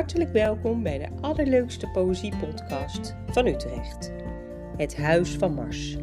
[0.00, 4.12] Hartelijk welkom bij de allerleukste poëziepodcast van Utrecht.
[4.76, 5.96] Het Huis van Mars.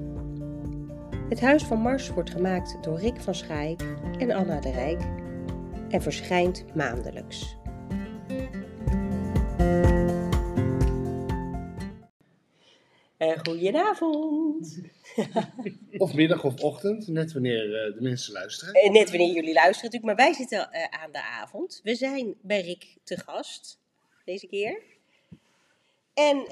[1.30, 3.82] Het Huis van Mars wordt gemaakt door Rick van Schaik
[4.18, 5.02] en Anna de Rijk
[5.90, 7.58] en verschijnt maandelijks.
[13.20, 14.82] Uh, goedenavond.
[15.98, 18.86] Of middag of ochtend, net wanneer uh, de mensen luisteren.
[18.86, 21.80] Uh, net wanneer jullie luisteren natuurlijk, maar wij zitten aan de avond.
[21.84, 23.80] We zijn bij Rick te gast,
[24.28, 24.82] deze keer.
[26.14, 26.46] En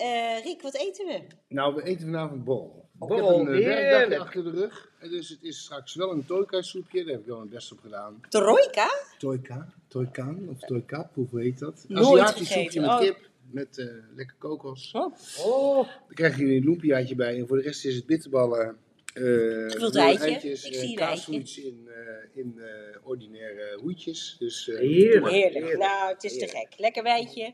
[0.44, 1.22] Rick, wat eten we?
[1.48, 2.86] Nou, we eten vanavond borrel.
[2.98, 4.92] Borrel, Ik heb een werkdag achter de rug.
[5.00, 7.80] Dus het is straks wel een toika soepje, daar heb ik wel mijn best op
[7.80, 8.22] gedaan.
[8.30, 8.90] Trojka?
[9.18, 11.86] Toika, toikaan of toikap, hoe heet dat?
[11.88, 13.00] Nooit Aziatisch soepje met oh.
[13.00, 14.92] kip, met uh, lekker kokos.
[14.94, 15.14] Oh.
[15.46, 18.78] Oh, Dan krijg je een lumpiaatje bij en voor de rest is het bitterballen.
[19.16, 20.26] Eh Gevuld rode eitje.
[20.26, 24.36] eitjes, Ik eh, zie een kaasvloeitjes in, eh, in eh, ordinaire hoedjes.
[24.40, 25.34] Dus, eh, Heerlijk.
[25.34, 25.78] Heerlijk.
[25.78, 26.68] Nou, het is te gek.
[26.78, 27.54] Lekker wijntje.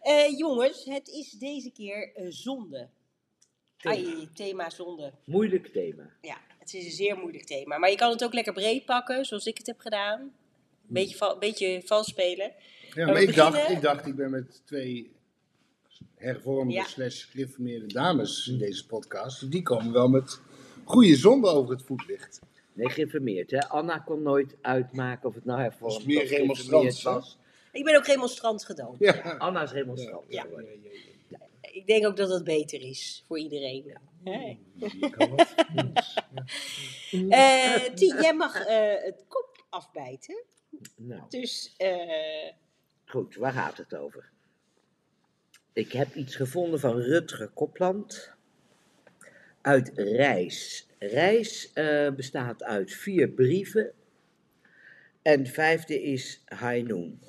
[0.00, 2.88] Eh, jongens, het is deze keer eh, zonde.
[3.76, 3.94] Thema.
[3.94, 5.12] Ai, thema zonde.
[5.24, 6.10] moeilijk thema.
[6.20, 7.78] Ja, het is een zeer moeilijk thema.
[7.78, 10.34] Maar je kan het ook lekker breed pakken, zoals ik het heb gedaan.
[10.86, 12.52] Beetje, val, beetje vals spelen.
[12.94, 15.10] Ja, maar ik dacht, ik dacht, ik ben met twee
[16.14, 16.84] hervormde Ja.
[16.84, 19.40] slash gereformeerde dames in deze podcast.
[19.40, 20.40] Dus die komen wel met
[20.84, 22.40] goede zonde over het voetlicht.
[22.72, 23.50] Nee, geïnformeerd.
[23.50, 23.68] Hè?
[23.68, 27.38] Anna kon nooit uitmaken of het nou hervormd is meer remonstrant, was.
[27.72, 28.96] Ik ben ook remonstrant gedaan.
[28.98, 29.12] Ja.
[29.38, 30.24] Anna is remonstrant.
[30.28, 30.46] Ja.
[31.60, 33.96] Ik denk ook dat dat beter is voor iedereen.
[35.36, 35.54] Wat.
[37.28, 40.44] Eh, Tien, jij mag eh, het kop afbijten.
[40.96, 42.52] Nou, Dus eh,
[43.04, 44.30] goed, waar gaat het over?
[45.72, 48.32] Ik heb iets gevonden van Rutger Kopland
[49.62, 50.88] uit Reis.
[50.98, 53.92] Reis eh, bestaat uit vier brieven
[55.22, 57.20] en de vijfde is Hainoen.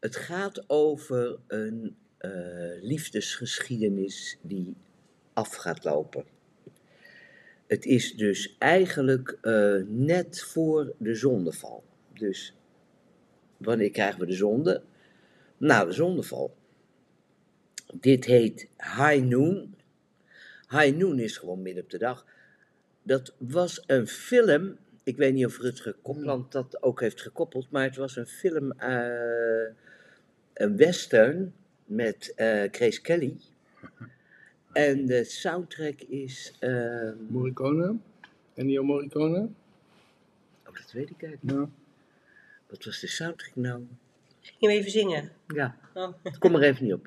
[0.00, 2.30] Het gaat over een eh,
[2.82, 4.74] liefdesgeschiedenis die
[5.32, 6.24] af gaat lopen.
[7.66, 11.84] Het is dus eigenlijk eh, net voor de zondeval.
[12.12, 12.54] Dus
[13.56, 14.82] wanneer krijgen we de zonde?
[15.56, 16.56] Na de zondeval.
[17.94, 19.75] Dit heet High Noon.
[20.68, 22.26] High Noon is gewoon midden op de dag.
[23.02, 24.76] Dat was een film.
[25.04, 28.72] Ik weet niet of Rutger Kopland dat ook heeft gekoppeld, maar het was een film,
[28.72, 29.72] eh,
[30.54, 31.54] een western
[31.84, 33.36] met eh Grace Kelly.
[34.72, 36.52] En de soundtrack is.
[36.58, 37.96] eh, Morricone?
[38.54, 39.48] Ennio Morricone?
[40.66, 41.52] oh, dat weet ik eigenlijk niet.
[41.52, 41.68] Ja.
[42.66, 43.86] Wat was de soundtrack nou?
[44.40, 45.30] ging je hem even zingen.
[45.46, 47.06] Ja, Oh, kom er even niet op.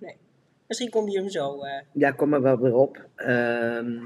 [0.69, 1.61] misschien kom je hem zo.
[1.63, 1.81] eh.
[1.93, 3.05] Ja, kom er wel weer op.
[3.15, 3.97] Ehm,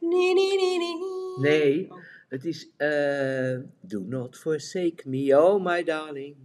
[0.00, 1.58] Nee, nee, nee, nee, nee.
[1.60, 1.98] nee, Oh.
[2.28, 6.36] het is eh, Do not forsake me, oh my darling.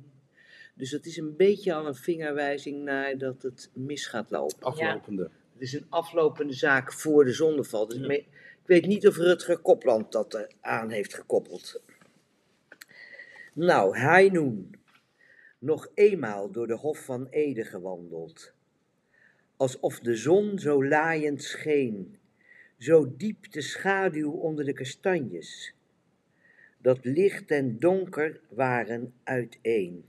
[0.73, 4.59] Dus dat is een beetje al een vingerwijzing naar dat het mis gaat lopen.
[4.61, 5.23] Aflopende.
[5.53, 7.87] Het is een aflopende zaak voor de zondeval.
[7.87, 8.09] Dus Ja.
[8.09, 8.25] ik
[8.65, 11.81] weet niet of Rutger Kopland dat er aan heeft gekoppeld.
[13.53, 14.71] Nou, Hainoen.
[15.59, 18.53] Nog eenmaal door de Hof van Ede gewandeld.
[19.59, 22.17] Alsof de zon zo laaiend scheen,
[22.77, 25.73] zo diep de schaduw onder de kastanjes.
[26.77, 30.05] Dat licht en donker waren uiteen.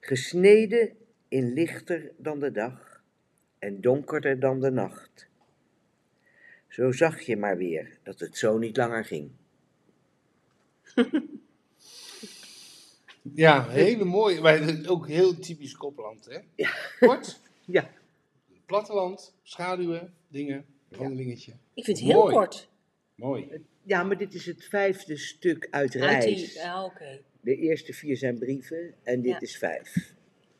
[0.00, 0.96] Gesneden
[1.28, 3.02] in lichter dan de dag
[3.58, 5.28] en donkerder dan de nacht.
[6.68, 9.30] Zo zag je maar weer dat het zo niet langer ging.
[13.34, 14.40] Ja, hele mooie.
[14.40, 16.38] Maar ook heel typisch Kopland, hè?
[16.54, 16.70] Ja.
[17.00, 17.90] Kort, Ja,
[18.66, 21.52] platteland, schaduwen, dingen, wandelingetje.
[21.74, 22.34] Ik vind het heel Mooi.
[22.34, 22.68] kort.
[23.14, 23.64] Mooi.
[23.82, 26.58] ja maar dit is het vijfde stuk uit Uit die- Reis.
[26.58, 27.20] ah, oké.
[27.40, 29.40] De eerste vier zijn brieven en dit Ja.
[29.40, 30.14] is vijf.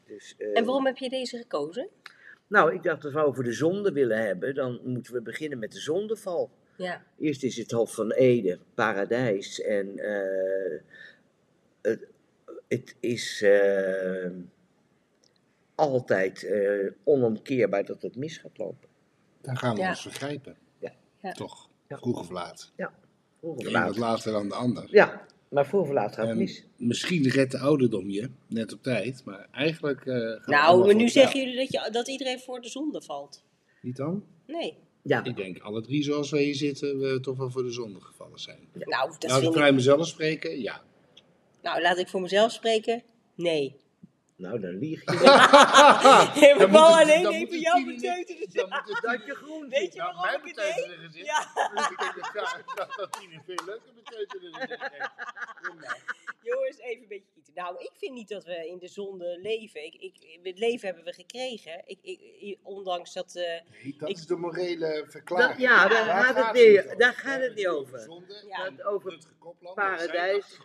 [0.07, 1.89] Dus, eh, En waarom heb je deze gekozen?
[2.47, 4.55] Nou, ik dacht dat we over de zonde willen hebben.
[4.55, 6.51] Dan moeten we beginnen met de zondeval.
[6.77, 7.05] Ja.
[7.19, 9.61] Eerst is het Hof van Ede, paradijs.
[9.61, 10.79] En eh,
[11.83, 12.07] het,
[12.69, 14.27] het is eh,
[15.77, 18.89] altijd eh, onomkeerbaar dat het mis gaat lopen.
[19.43, 19.89] Daar gaan we Ja.
[19.89, 20.57] ons vergrijpen.
[20.79, 20.93] Ja.
[21.23, 21.33] Ja.
[21.33, 21.69] Toch?
[21.89, 21.97] Ja.
[21.99, 22.73] Vroeg of laat.
[23.39, 23.97] Vroeg of De een wat laat.
[23.97, 24.87] later dan de ander.
[24.91, 26.65] Ja, maar vroeg of laat gaat het mis.
[26.77, 29.25] misschien redt de ouderdom je, net op tijd.
[29.25, 30.01] Maar eigenlijk.
[30.01, 32.61] eh, gaan we allemaal Nou, maar voor nu zeggen jullie dat, je, dat iedereen voor
[32.61, 33.45] de zonde valt.
[33.83, 34.25] Niet dan?
[34.47, 34.77] Nee.
[35.03, 38.01] Ja, Ik denk alle drie zoals wij hier zitten, we toch wel voor de zonde
[38.01, 38.59] gevallen zijn.
[38.73, 39.75] Nou, dat Laat ik ik...
[39.75, 40.83] mezelf spreken, ja.
[41.63, 43.03] Nou, laat ik voor mezelf spreken.
[43.35, 43.77] Nee.
[44.37, 45.11] Nou dan lieg je.
[45.19, 48.49] Heb Dan ik wel moet het- alleen even jou beteuteren.
[48.53, 51.25] Dan moet het Dat je groen Weet je Nou, waarom ik het deed?
[51.25, 51.41] Ja.
[51.91, 54.79] Ik denk, ja, ik dacht dat een veel leuker beteuteren.
[56.43, 57.55] Jongens, even een beetje kieten.
[57.55, 59.85] Nou, ik vind niet dat we in de zonde leven.
[59.85, 61.83] Ik, ik, het leven hebben we gekregen.
[61.87, 63.35] Ik, ik, ondanks dat...
[63.35, 63.43] eh,
[63.83, 65.51] Nee, dat Ik- is de morele verklaring.
[65.51, 67.99] Dat- ja, daar gaat het niet daar gaat het niet over.
[68.01, 68.73] Zonde, Ja.
[68.85, 69.19] Over
[69.75, 70.59] paradijs.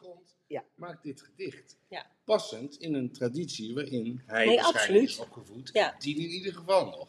[0.52, 0.64] Ja.
[0.76, 1.78] maakt dit gedicht.
[1.90, 2.06] Ja.
[2.24, 5.70] Passend in een traditie waarin hij Nee, waarschijnlijk is opgevoed.
[5.74, 5.96] Ja.
[6.00, 7.08] Die in ieder geval nog.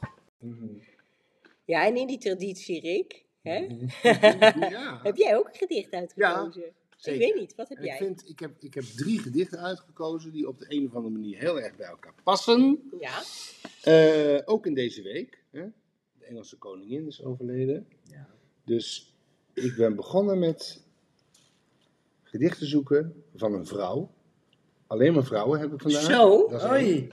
[1.65, 3.57] ja, en in die traditie, Rick, hè,
[4.69, 5.01] ja.
[5.09, 6.63] heb jij ook een gedicht uitgekozen?
[6.67, 7.19] ik zeker.
[7.21, 7.99] weet niet, wat heb En ik, jij?
[7.99, 11.39] vind, ik, heb, ik heb drie gedichten uitgekozen die op de een of andere manier
[11.39, 12.91] heel erg bij elkaar passen.
[13.01, 13.23] Ja,
[13.83, 15.43] Eh, ook in deze week.
[15.51, 15.65] Hè?
[16.19, 17.87] De Engelse koningin is overleden.
[18.11, 18.29] Ja.
[18.65, 19.15] Dus
[19.55, 20.83] ik ben begonnen met
[22.33, 24.11] gedichten zoeken van een vrouw.
[24.87, 26.03] Alleen maar vrouwen heb ik vandaag.
[26.03, 26.49] Zo?
[26.49, 26.85] Dat is één.
[26.85, 27.13] Oei.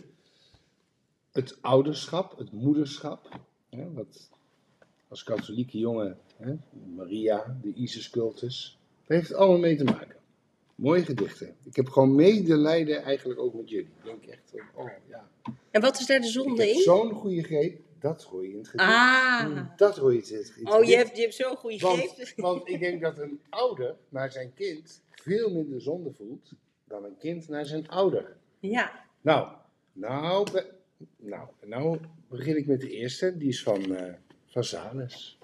[1.32, 3.40] Het ouderschap, het moederschap.
[3.70, 3.92] Hè?
[3.94, 4.30] Wat
[5.08, 6.54] als katholieke jongen, hè?
[6.96, 8.78] Maria, de Isis-cultus.
[9.08, 10.16] Daar heeft het allemaal mee te maken.
[10.76, 11.56] Mooie gedichten.
[11.64, 13.86] Ik heb gewoon medelijden eigenlijk ook met jullie.
[13.98, 15.30] Ik denk echt, oh ja.
[15.72, 16.82] en wat is daar de zonde in?
[16.82, 18.90] zo'n goede greep, dat gooi je in het gedicht.
[18.90, 21.04] Ah, Dat hoor je in het het oh, je gedicht.
[21.04, 22.34] hebt, je hebt zo'n goede want, greep.
[22.36, 26.52] want ik denk dat een ouder naar zijn kind veel minder zonde voelt
[26.84, 28.38] dan een kind naar zijn ouder.
[28.60, 29.56] Ja, Nou,
[29.94, 30.48] nou,
[31.18, 33.38] nou, nou begin ik met de eerste.
[33.38, 34.14] Die is van, eh
[34.46, 35.38] van Zales.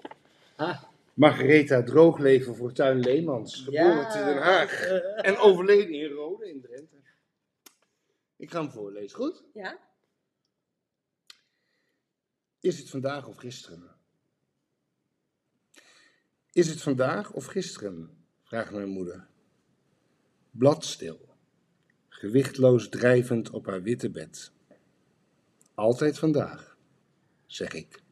[0.56, 0.82] Ah.
[1.14, 3.60] Margaretha Droogleven Fortuin Leemans.
[3.60, 4.10] Geboren Ja.
[4.10, 4.86] te Den Haag.
[5.22, 6.96] En overleden in Rode in Drenthe.
[8.36, 9.42] Ik ga hem voorlezen, goed?
[9.54, 9.78] ja.
[12.60, 13.94] Is het vandaag of gisteren?
[16.52, 18.10] Is het vandaag of gisteren?
[18.42, 19.26] vraagt mijn moeder.
[20.58, 21.28] Bladstil,
[22.08, 24.52] gewichtloos drijvend op haar witte bed.
[25.74, 26.76] Altijd vandaag,
[27.46, 28.02] zeg ik.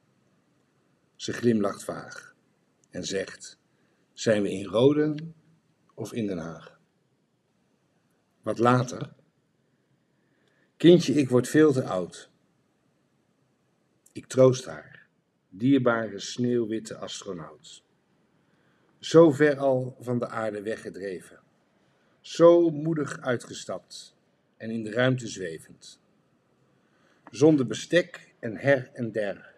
[1.17, 2.35] Ze glimlacht vaag
[2.91, 3.59] en zegt:
[4.13, 5.35] Zijn we in Roden
[5.95, 6.81] of in Den Haag?
[8.43, 9.13] Wat later.
[10.77, 12.31] Kindje, ik word veel te oud.
[14.13, 15.09] Ik troost haar,
[15.49, 17.85] dierbare sneeuwwitte astronaut.
[18.99, 21.44] Zo ver al van de aarde weggedreven,
[22.25, 24.17] zo moedig uitgestapt
[24.57, 26.01] en in de ruimte zwevend.
[27.31, 29.55] Zonder bestek en her en der.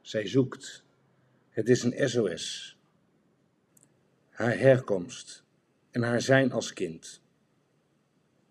[0.00, 0.84] Zij zoekt,
[1.50, 2.76] het is een SOS.
[4.30, 5.44] Haar herkomst
[5.90, 7.22] en haar zijn als kind.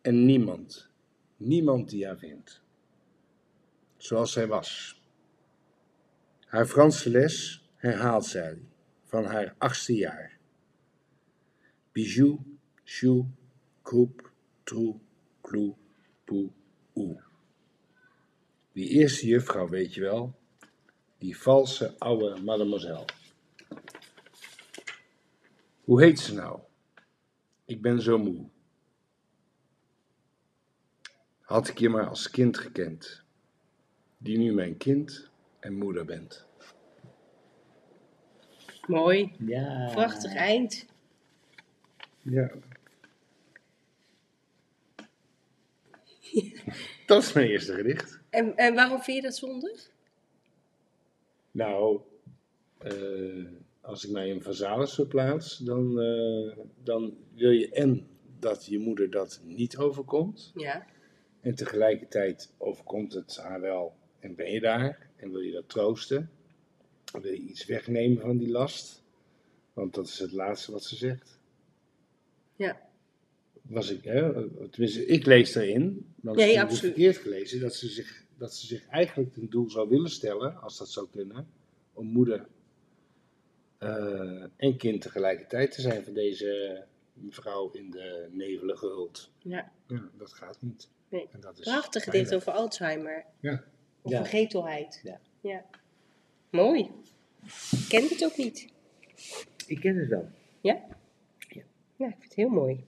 [0.02, 0.90] En niemand,
[1.38, 2.62] niemand die haar vindt
[4.04, 5.02] zoals zij was.
[6.46, 8.62] Haar Franse les herhaalt zij
[9.06, 10.38] van haar achtste jaar.
[11.92, 12.40] Bijou,
[12.92, 13.26] chou,
[13.82, 14.32] kroep,
[14.64, 15.00] troe,
[15.42, 15.76] kloe,
[16.26, 16.50] poe,
[16.96, 17.22] oe.
[18.72, 20.34] Die eerste juffrouw, weet je wel,
[21.18, 23.06] die valse oude mademoiselle.
[25.84, 26.60] Hoe heet ze nou?
[27.66, 28.46] Ik ben zo moe.
[31.42, 33.24] Had ik je maar als kind gekend
[34.18, 35.30] die nu mijn kind
[35.60, 36.46] en moeder bent.
[38.88, 39.36] Mooi.
[39.38, 39.90] Ja.
[39.92, 40.86] Prachtig eind.
[42.22, 42.52] Ja.
[47.08, 48.20] Dat is mijn eerste gedicht.
[48.30, 49.90] En, en waarom vind je dat zondig?
[51.52, 52.02] Nou,
[52.78, 53.46] eh,
[53.82, 58.08] als ik mij in Vazalis verplaats, dan, eh, dan wil je en
[58.40, 60.52] dat je moeder dat niet overkomt.
[60.56, 60.86] Ja.
[61.42, 66.30] En tegelijkertijd overkomt het haar wel en ben je daar en wil je dat troosten.
[67.12, 69.04] Wil je iets wegnemen van die last.
[69.74, 71.40] Want dat is het laatste wat ze zegt.
[72.56, 72.90] Ja.
[73.72, 78.24] Was ik, hè, tenminste, ik lees erin, dan is het verkeerd gelezen, dat ze, zich,
[78.38, 81.48] dat ze zich eigenlijk ten doel zou willen stellen, als dat zou kunnen,
[81.94, 82.48] om moeder
[83.78, 89.32] eh, en kind tegelijkertijd te zijn van deze mevrouw in de nevelen gehuld.
[89.40, 89.72] Ja.
[89.88, 90.90] Ja, dat gaat niet.
[91.10, 91.28] Nee.
[91.32, 93.26] En dat is Prachtig gedicht over Alzheimer.
[93.40, 93.64] Ja.
[94.02, 94.18] Of Ja.
[94.18, 95.02] vergetelheid.
[95.04, 95.20] Ja.
[95.42, 95.66] ja.
[96.50, 96.90] Mooi.
[97.72, 98.68] Ik ken het ook niet.
[99.68, 100.30] Ik ken het wel.
[100.62, 100.82] Ja?
[101.50, 101.62] Ja.
[101.96, 102.86] Ja, ik vind het heel mooi.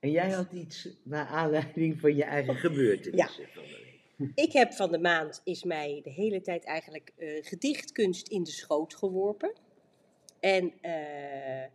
[0.00, 4.32] En jij had iets naar aanleiding van je eigen gebeurtenissen van de week.
[4.34, 8.50] Ik heb van de maand is mij de hele tijd eigenlijk eh, gedichtkunst in de
[8.50, 9.52] schoot geworpen.
[10.40, 11.70] En eh,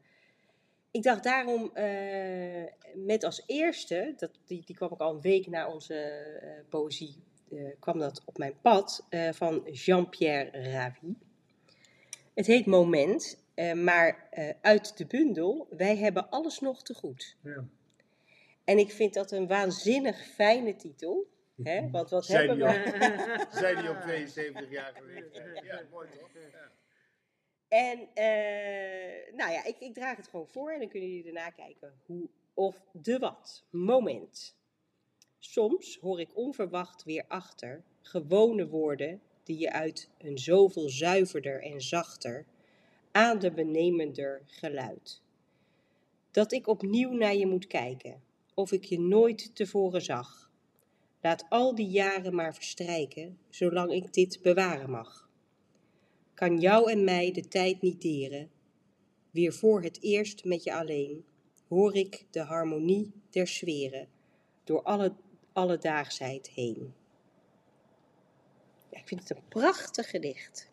[0.91, 2.63] ik dacht daarom eh,
[2.93, 7.15] met als eerste, dat, die, die kwam ik al een week na onze poëzie,
[7.79, 11.15] kwam dat op mijn pad, van Jean-Pierre Ravi.
[12.33, 13.43] Het heet Moment,
[13.75, 14.29] maar
[14.61, 17.37] uit de bundel, wij hebben alles nog te goed.
[17.43, 17.63] Ja.
[18.65, 21.27] En ik vind dat een waanzinnig fijne titel.
[21.63, 21.89] Hè?
[21.91, 23.45] Want wat hebben die we...
[23.59, 25.63] Zijn die op 72 jaar geleden?
[25.63, 26.29] Ja, mooi toch?
[26.33, 26.71] Ja.
[27.67, 31.23] En eh, nou, nou ja, ik, ik draag het gewoon voor en dan kunnen jullie
[31.23, 33.65] daarna kijken hoe of de wat.
[33.69, 34.55] Moment.
[35.39, 41.81] Soms hoor ik onverwacht weer achter gewone woorden die je uit een zoveel zuiverder en
[41.81, 42.45] zachter,
[43.11, 45.21] adembenemender geluid.
[46.31, 48.23] Dat ik opnieuw naar je moet kijken,
[48.55, 50.51] of ik je nooit tevoren zag.
[51.21, 55.29] Laat al die jaren maar verstrijken, zolang ik dit bewaren mag.
[56.33, 58.49] Kan jou en mij de tijd niet deren,
[59.31, 61.25] weer voor het eerst met je alleen,
[61.67, 64.07] hoor ik de harmonie der sferen
[64.63, 65.15] door alle
[65.53, 66.93] alledaagsheid heen.
[68.89, 70.71] Ik vind het een prachtig gedicht.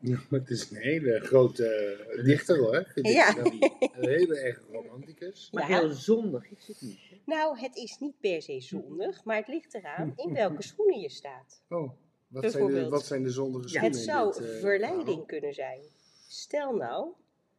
[0.00, 2.84] Ja, maar het is een hele grote eh, dichter hoor.
[2.94, 3.12] Vind ik.
[3.12, 3.36] Ja.
[3.38, 5.48] Een hele erg romanticus.
[5.52, 5.78] Maar Ja.
[5.78, 6.98] heel zondig is het niet.
[7.10, 7.16] hè?
[7.26, 11.08] Nou, het is niet per se zondig, maar het ligt eraan in welke schoenen je
[11.08, 11.62] staat.
[11.68, 12.90] Oh, wat zijn, de, Bijvoorbeeld.
[12.90, 15.24] wat zijn de zondige Ja, schoenen Het zou dit, eh, verleiding verhaal?
[15.24, 15.80] kunnen zijn.
[16.28, 17.12] Stel nou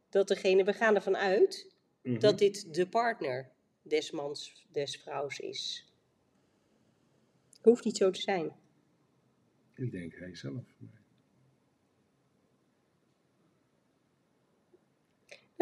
[0.08, 2.18] dat degene, we gaan ervan uit Mhm.
[2.20, 3.50] dat dit de partner
[3.82, 5.92] des mans, des vrouws is.
[7.62, 8.52] Hoeft niet zo te zijn.
[9.74, 10.62] Ik denk hij zelf.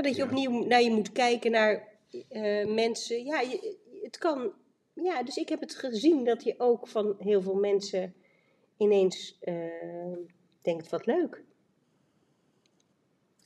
[0.02, 0.24] Dat je Ja.
[0.28, 1.88] opnieuw naar je moet kijken naar
[2.28, 3.24] eh, mensen.
[3.24, 4.52] Ja, je, het kan.
[4.94, 8.14] Ja, dus ik heb het gezien dat je ook van heel veel mensen
[8.76, 9.54] ineens eh,
[10.62, 11.42] denkt: wat leuk.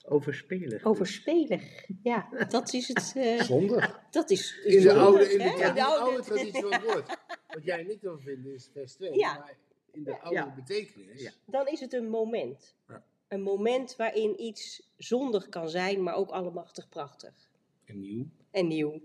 [0.08, 0.84] Overspelig.
[0.84, 1.86] Overspelig.
[2.02, 3.12] Ja, dat is het.
[3.16, 4.00] eh, Zondig.
[4.10, 4.60] dat is.
[4.64, 5.50] In de zondig, oude, in de, hè?
[5.56, 7.18] ja, in de oude traditie van het woord.
[7.48, 9.18] Wat jij niet wil vinden is vers 2.
[9.18, 9.34] Ja.
[9.38, 9.56] Maar
[9.92, 10.54] in de oude Ja.
[10.54, 11.22] betekenis.
[11.22, 11.30] Ja.
[11.46, 12.74] Dan is het een moment.
[12.88, 13.04] Ja.
[13.28, 17.34] Een moment waarin iets zondig kan zijn, maar ook allemachtig prachtig.
[17.84, 18.26] En nieuw.
[18.50, 19.00] en nieuw.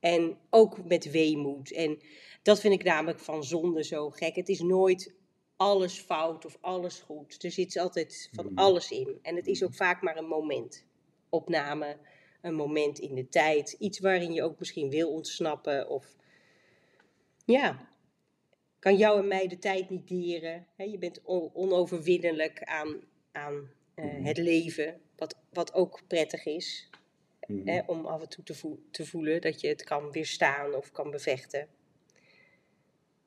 [0.00, 1.72] En ook met weemoed.
[1.72, 1.98] En
[2.42, 4.34] dat vind ik namelijk van zonde zo gek.
[4.36, 5.14] Het is nooit
[5.56, 7.44] alles fout of alles goed.
[7.44, 8.58] Er zit altijd van Mhm.
[8.58, 9.18] alles in.
[9.22, 10.84] En het is ook vaak maar een moment.
[11.28, 11.96] Opname,
[12.40, 13.72] een moment in de tijd.
[13.78, 15.88] Iets waarin je ook misschien wil ontsnappen.
[15.88, 16.16] Of
[17.44, 17.88] ja,
[18.78, 20.66] kan jou en mij de tijd niet deren.
[20.76, 23.00] Hè, je bent on- onoverwinnelijk aan,
[23.32, 24.24] aan eh, Mhm.
[24.24, 25.00] het leven.
[25.16, 26.90] Wat, wat ook prettig is.
[27.46, 27.68] Mhm.
[27.68, 30.92] Hè, om af en toe te, voe- te voelen dat je het kan weerstaan of
[30.92, 31.68] kan bevechten.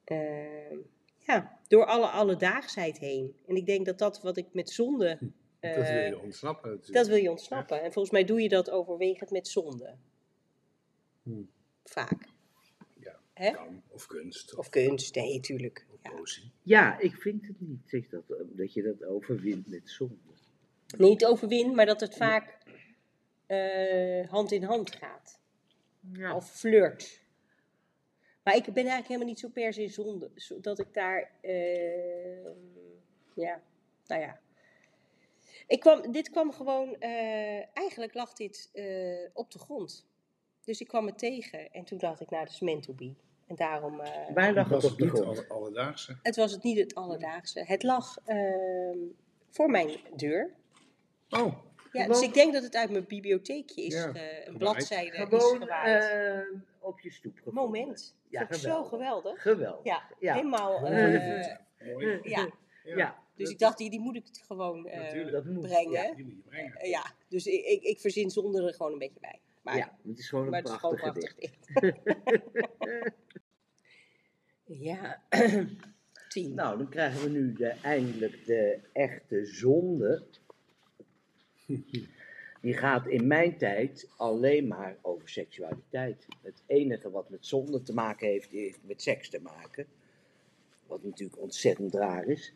[0.04, 0.78] Ehm,
[1.18, 3.36] ja, door alle alledaagsheid heen.
[3.48, 5.18] En ik denk dat dat wat ik met zonde.
[5.60, 6.98] dat eh, wil je ontsnappen natuurlijk.
[6.98, 7.82] dat wil je ontsnappen.
[7.82, 9.96] En volgens mij doe je dat overwegend met zonde.
[11.24, 11.50] Hmm.
[11.84, 12.28] Vaak.
[13.00, 13.84] Ja, kan.
[13.90, 14.52] Of kunst.
[14.54, 15.86] Of, Of kunst, nee, tuurlijk.
[16.62, 17.00] Ja.
[17.00, 20.16] ik vind het niet zeg, dat, eh, dat je dat overwint met zonde.
[20.98, 22.58] Niet overwin, maar dat het vaak
[23.46, 25.40] eh, hand in hand gaat.
[26.14, 26.36] Ja.
[26.36, 27.22] Of flirt.
[28.44, 30.32] Maar ik ben eigenlijk helemaal niet zo per se zonde.
[30.36, 31.32] zo- Dat ik daar.
[31.42, 32.46] eh,
[33.36, 33.62] ja,
[34.08, 34.40] nou ja.
[35.68, 36.96] Ik kwam, dit kwam gewoon.
[37.00, 40.06] eh, eigenlijk lag dit eh, op de grond.
[40.64, 41.72] Dus ik kwam het tegen.
[41.72, 43.14] En toen dacht ik, nou, dat is meant to be.
[43.48, 44.00] En daarom.
[44.00, 45.50] eh, Waar lag was het op het de niet grond?
[45.50, 46.18] alle, alledaagse.
[46.22, 47.64] het was het niet het alledaagse.
[47.66, 48.98] Het lag ehm,
[49.50, 50.54] voor mijn deur.
[51.30, 51.54] Oh,
[51.92, 53.94] Ja, Gewoon- dus ik denk dat het uit mijn bibliotheekje is.
[53.94, 54.12] Ja,
[54.46, 56.04] een bladzijde is Gewoon gewaaid.
[56.12, 57.64] eh, op je stoep gevonden.
[57.64, 58.16] Moment.
[58.30, 59.42] Ja, zo geweldig.
[59.42, 59.84] geweldig.
[59.84, 60.34] Ja, Ja.
[60.34, 60.78] helemaal.
[60.78, 61.60] Gewoon eh, voeten.
[61.94, 62.20] Mooi.
[62.24, 62.50] ja,
[62.84, 63.20] Ja.
[63.36, 65.32] dus ik dacht, die, die moet ik gewoon eh, Natuurlijk.
[65.32, 65.62] dat moet.
[65.68, 65.92] brengen.
[65.92, 66.14] Ja.
[66.14, 66.88] Die moet je brengen.
[66.90, 69.40] Ja, dus ik, ik, ik verzin zonder er gewoon een beetje bij.
[69.66, 71.40] Maar, ja, het is gewoon een prachtig gedicht.
[71.40, 71.68] dicht.
[74.88, 75.22] ja,
[76.30, 76.54] tien.
[76.54, 80.24] Nou, dan krijgen we nu de, eindelijk de echte zonde.
[82.62, 86.26] Die gaat in mijn tijd alleen maar over seksualiteit.
[86.42, 89.86] Het enige wat met zonde te maken heeft, heeft met seks te maken.
[90.88, 92.54] Wat natuurlijk ontzettend raar is.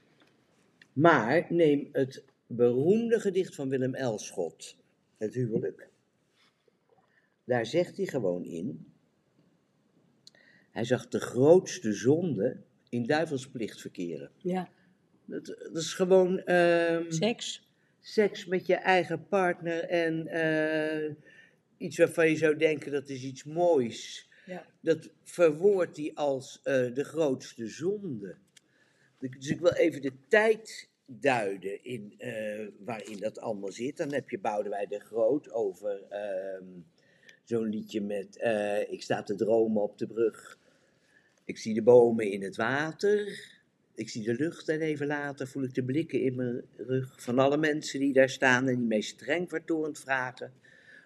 [0.94, 4.78] Maar neem het beroemde gedicht van Willem Elschot,
[5.18, 5.90] Het huwelijk.
[7.50, 8.94] Daar zegt hij gewoon in.
[10.72, 12.58] Hij zag de grootste zonde
[12.90, 14.32] in duivelsplicht verkeren.
[14.38, 14.70] Ja,
[15.26, 17.70] Dat, dat is gewoon ehm, seks.
[18.00, 21.16] seks met je eigen partner en eh,
[21.78, 24.30] iets waarvan je zou denken dat is iets moois.
[24.46, 24.66] Ja.
[24.82, 28.36] Dat verwoordt hij als eh, de grootste zonde.
[29.20, 33.98] Dus ik wil even de tijd duiden in, eh, waarin dat allemaal zit.
[33.98, 36.66] Dan heb je Boudewijn de Groot over ehm,
[37.50, 40.58] zo'n liedje met eh, Ik sta te dromen op de brug.
[41.46, 43.48] Ik zie de bomen in het water.
[43.96, 47.40] Ik zie de lucht en even later voel ik de blikken in mijn rug van
[47.40, 50.54] alle mensen die daar staan en die mij streng vertorend vragen.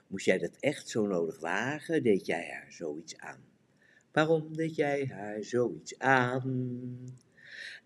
[0.08, 2.04] Moest jij dat echt zo nodig wagen?
[2.04, 3.44] Deed jij haar zoiets aan?
[4.12, 6.42] Waarom deed jij haar zoiets aan?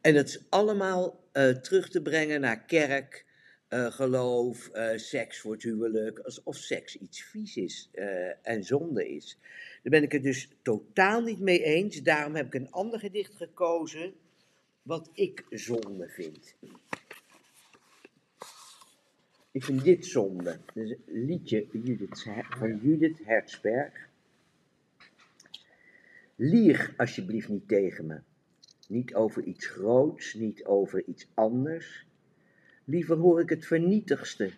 [0.02, 3.26] En dat is allemaal eh, terug te brengen naar kerk,
[3.68, 9.10] eh, geloof, eh, seks voor het huwelijk, alsof seks iets vies is eh, en zonde
[9.10, 9.38] is.
[9.84, 12.02] Daar ben ik het dus totaal niet mee eens.
[12.02, 14.14] Daarom heb ik een ander gedicht gekozen
[14.82, 16.56] wat ik zonde vind.
[19.52, 20.60] Ik vind dit zonde.
[20.74, 24.10] Dat is een liedje Judith, van Judith Hertzberg.
[26.36, 28.20] Lieg alsjeblieft niet tegen me.
[28.88, 32.07] Niet over iets groots, niet over iets anders.
[32.90, 34.52] Liever hoor ik het vernietigste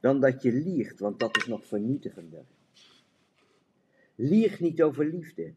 [0.00, 2.44] dan dat je liegt, want dat is nog vernietigender.
[4.14, 5.52] Lieg niet over liefde,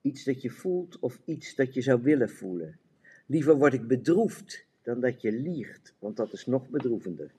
[0.00, 2.78] iets dat je voelt of iets dat je zou willen voelen.
[3.26, 7.30] Liever word ik bedroefd dan dat je liegt, want dat is nog bedroevender.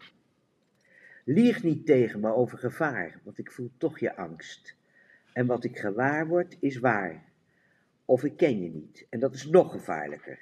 [1.23, 4.75] Lieg niet tegen me over gevaar, want ik voel toch je angst.
[5.33, 7.23] En wat ik gewaar word, is waar.
[8.05, 10.39] Of ik ken je niet, en dat is nog gevaarlijker.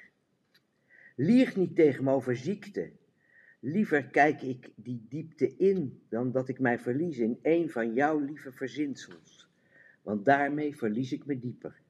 [1.16, 2.90] Lieg niet tegen me over ziekte.
[3.60, 8.18] Liever kijk ik die diepte in dan dat ik mij verlies in een van jouw
[8.18, 9.48] lieve verzinsels,
[10.02, 11.80] want daarmee verlies ik me dieper.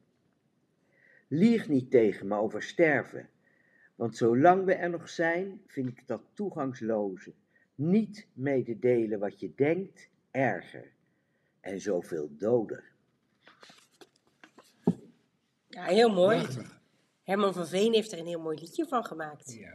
[1.28, 3.28] Lieg niet tegen me over sterven,
[3.94, 7.32] want zolang we er nog zijn, vind ik dat toegangsloze.
[7.74, 10.92] Niet mededelen wat je denkt, erger
[11.60, 12.84] en zoveel doder.
[15.68, 16.46] Ja, heel mooi.
[17.22, 19.52] Herman van Veen heeft er een heel mooi liedje van gemaakt.
[19.52, 19.74] Ja.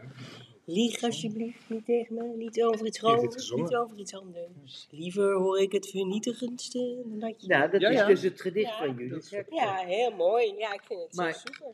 [0.65, 4.87] Lieg alsjeblieft niet tegen me, niet over iets groots, niet over iets anders.
[4.91, 7.47] Liever hoor ik het vernietigendste dan dat je...
[7.47, 8.05] Nou, dat Ja, is ja.
[8.07, 8.85] dus het gedicht Ja.
[8.85, 9.45] van Hertzberg.
[9.49, 10.53] Ja, heel mooi.
[10.57, 11.73] Ja, ik vind het Maar- zo super.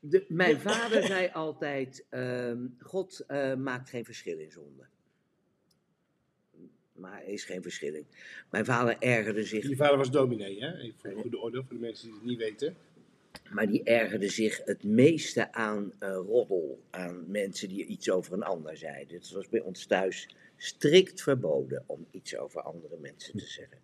[0.00, 4.86] De, mijn vader zei altijd: ehm, God eh, maakt geen verschil in zonde.
[6.92, 8.06] Maar er is geen verschil in.
[8.50, 10.78] Mijn vader ergerde zich, Je vader was dominee, hè?
[10.78, 12.76] Even voor de goede orde, voor de mensen die het niet weten.
[13.52, 16.82] Maar die ergerde zich het meeste aan eh, roddel.
[16.90, 19.16] Aan mensen die iets over een ander zeiden.
[19.16, 23.78] Het was bij ons thuis strikt verboden om iets over andere mensen te zeggen.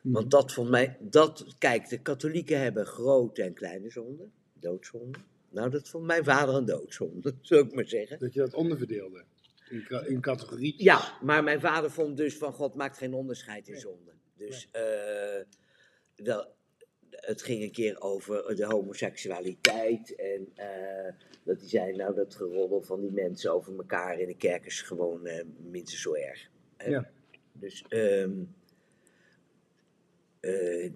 [0.00, 5.24] Want dat vond mij, dat, kijk, de katholieken hebben grote en kleine zonden, doodzonden.
[5.50, 8.18] Nou, dat vond mijn vader een doodzonde, zou ik maar zeggen.
[8.18, 9.24] Dat je dat onderverdeelde.
[9.68, 10.74] In, in categorie.
[10.76, 14.12] Ja, maar mijn vader vond dus van God maakt geen onderscheid in zonde.
[14.36, 14.82] Dus eh,
[16.16, 16.54] wel,
[17.26, 20.14] het ging een keer over de homoseksualiteit.
[20.14, 24.36] En eh, dat hij zei, nou dat geroddel van die mensen over elkaar in de
[24.36, 26.48] kerk is gewoon eh, minstens zo erg.
[26.76, 27.10] Eh, Ja.
[27.52, 28.32] Dus ehm,
[30.40, 30.90] eh,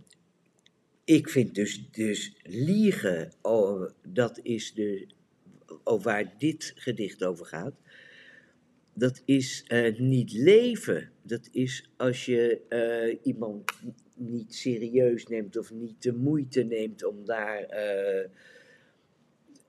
[1.05, 5.07] ik vind dus, dus liegen, oh, dat is de,
[5.85, 7.75] oh, waar dit gedicht over gaat
[8.97, 11.11] dat is eh, niet leven.
[11.23, 13.73] Dat is als je eh, iemand
[14.17, 18.29] niet serieus neemt of niet de moeite neemt om daar eh,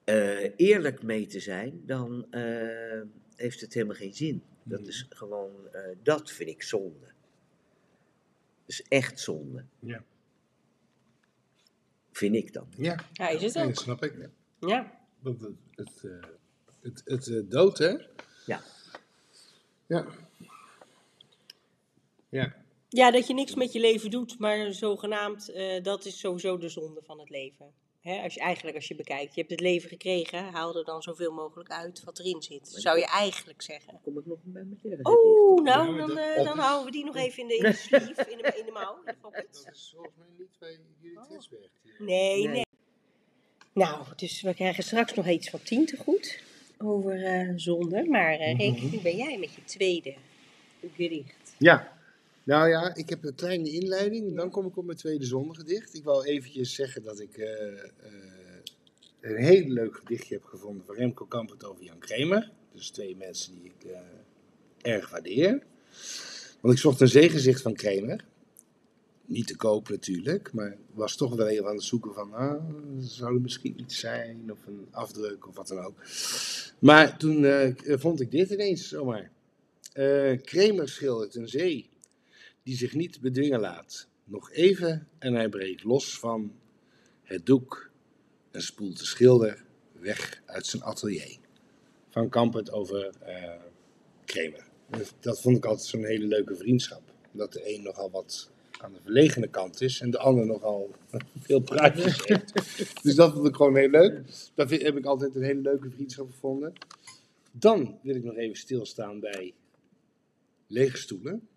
[0.04, 3.02] eh, eerlijk mee te zijn, dan eh,
[3.36, 4.44] heeft het helemaal geen zin.
[4.64, 7.06] Dat is gewoon, eh, dat vind ik zonde.
[8.66, 9.64] Dat is echt zonde.
[9.80, 10.04] Ja.
[12.12, 12.68] Vind ik dan.
[12.78, 13.70] Ja, Ja, is het Nee, ook.
[13.74, 14.30] dat snap ik.
[14.60, 15.00] Ja.
[15.20, 16.30] Want het, het, eh,
[16.82, 17.96] het, het dood, hè?
[18.46, 18.62] Ja.
[19.88, 20.06] Ja.
[22.30, 22.56] Ja.
[22.90, 26.70] Ja, dat je niks met je leven doet, maar zogenaamd, eh, dat is sowieso de
[26.70, 27.74] zonde van het leven.
[28.02, 31.02] Hè, als je, eigenlijk als je bekijkt, je hebt het leven gekregen, haal er dan
[31.02, 32.68] zoveel mogelijk uit wat erin zit.
[32.68, 34.00] Zou je eigenlijk zeggen.
[34.04, 35.04] Kom ik nog bij mijn gedicht.
[35.64, 38.38] nou, dan, eh, dan houden we die nog even in de, in de sleeve, in
[38.38, 39.62] de, in de mouw, in de pocket.
[39.66, 41.30] Dat is volgens mij niet bij Judith Oh.
[41.30, 41.70] Hitsberg.
[41.98, 42.48] Nee, Nee.
[42.48, 42.66] nee.
[43.74, 46.42] Nou, dus we krijgen straks nog iets van tien te goed
[46.78, 48.06] over eh, zonde.
[48.06, 50.16] Maar eh Rick, nu ben jij met je tweede
[50.96, 51.56] gedicht.
[51.58, 51.97] Ja.
[52.48, 54.36] Nou ja, ik heb een kleine inleiding.
[54.36, 55.94] Dan kom ik op mijn tweede zondagedicht.
[55.94, 57.90] Ik wil eventjes zeggen dat ik eh, eh,
[59.22, 62.52] een heel leuk gedichtje heb gevonden van Remco Kampert over Jan Kramer.
[62.74, 65.64] Dus twee mensen die ik eh, erg waardeer.
[66.62, 68.26] Want ik zocht een zeegezicht van Kramer.
[69.26, 72.64] Niet te koop natuurlijk, maar was toch wel even aan het zoeken van, ah,
[73.00, 75.96] zou er misschien iets zijn of een afdruk of wat dan ook.
[76.80, 77.46] Maar toen
[77.84, 79.32] vond ik dit ineens zomaar.
[80.44, 81.90] Kramer schildert een zee
[82.68, 84.08] die zich niet bedwingen laat.
[84.24, 86.52] Nog even en hij breekt los van
[87.24, 87.90] het doek
[88.52, 91.38] en spoelt de schilder weg uit zijn atelier.
[92.10, 93.10] Van Kampert over
[94.26, 94.68] Kramer.
[94.90, 97.02] Dat, dat vond ik altijd zo'n hele leuke vriendschap.
[97.32, 98.50] Dat de een nogal wat
[98.82, 100.96] aan de verlegene kant is en de ander nogal
[101.48, 102.54] veel praatjes heeft.
[103.04, 104.22] Dus dat vond ik gewoon heel leuk.
[104.56, 106.74] Vind- heb ik altijd een hele leuke vriendschap gevonden.
[107.52, 109.54] Dan wil ik nog even stilstaan bij
[110.68, 111.48] lege stoelen.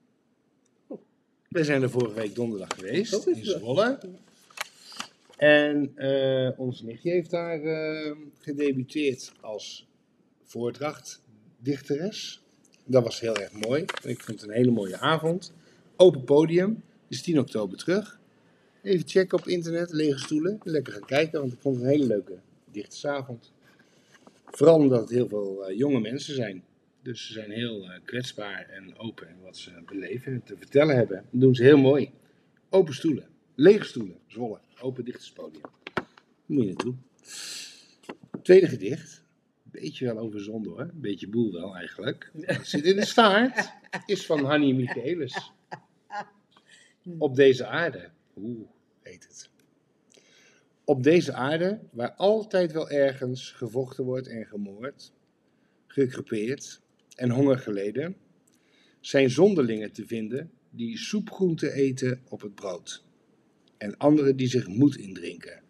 [1.50, 3.98] We zijn er vorige week donderdag geweest in Zwolle.
[5.36, 9.88] En eh ons nichtje heeft daar eh, gedebuteerd als
[10.44, 12.42] voordrachtdichteres.
[12.84, 13.84] Dat was heel erg mooi.
[14.02, 15.52] Ik vond het een hele mooie avond.
[15.96, 16.82] Open podium.
[17.08, 18.20] Dus 10 oktober terug.
[18.82, 20.60] Even checken op internet, lege stoelen.
[20.62, 23.52] Lekker gaan kijken, want ik vond het een hele leuke dichtersavond.
[24.44, 26.62] Vooral omdat het heel veel eh, jonge mensen zijn.
[27.02, 30.96] Dus ze zijn heel eh, kwetsbaar en open in wat ze beleven en te vertellen
[30.96, 31.16] hebben.
[31.30, 32.10] Dat doen ze heel mooi.
[32.68, 35.62] Open stoelen, lege stoelen, Zwolle, open dichterspodium.
[35.92, 36.06] Daar
[36.46, 36.94] moet je naartoe.
[38.42, 39.22] Tweede gedicht.
[39.62, 40.80] Beetje wel over zonde hoor.
[40.80, 42.32] Een beetje boel wel eigenlijk.
[42.62, 43.70] Zit in de staart.
[44.06, 45.52] Is van Hanni Michaelis.
[47.18, 48.10] Op deze aarde.
[48.36, 48.68] Oeh,
[49.02, 49.50] heet het.
[50.84, 55.12] Op deze aarde, waar altijd wel ergens gevochten wordt en gemoord,
[55.86, 56.80] gekrepeerd
[57.16, 58.16] en honger geleden,
[59.00, 63.04] zijn zonderlingen te vinden die soepgroenten eten op het brood.
[63.76, 65.62] En anderen die zich moed indrinken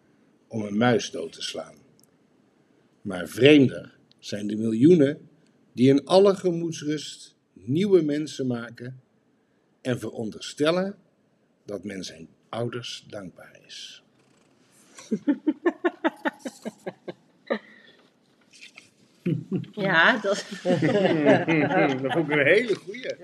[0.47, 1.75] om een muis dood te slaan.
[3.01, 5.29] Maar vreemder zijn de miljoenen
[5.73, 9.01] die in alle gemoedsrust nieuwe mensen maken
[9.81, 10.97] en veronderstellen
[11.65, 14.03] dat men zijn ouders dankbaar is.
[19.71, 20.45] Ja, dat...
[22.01, 23.15] dat vond ik een hele goeie.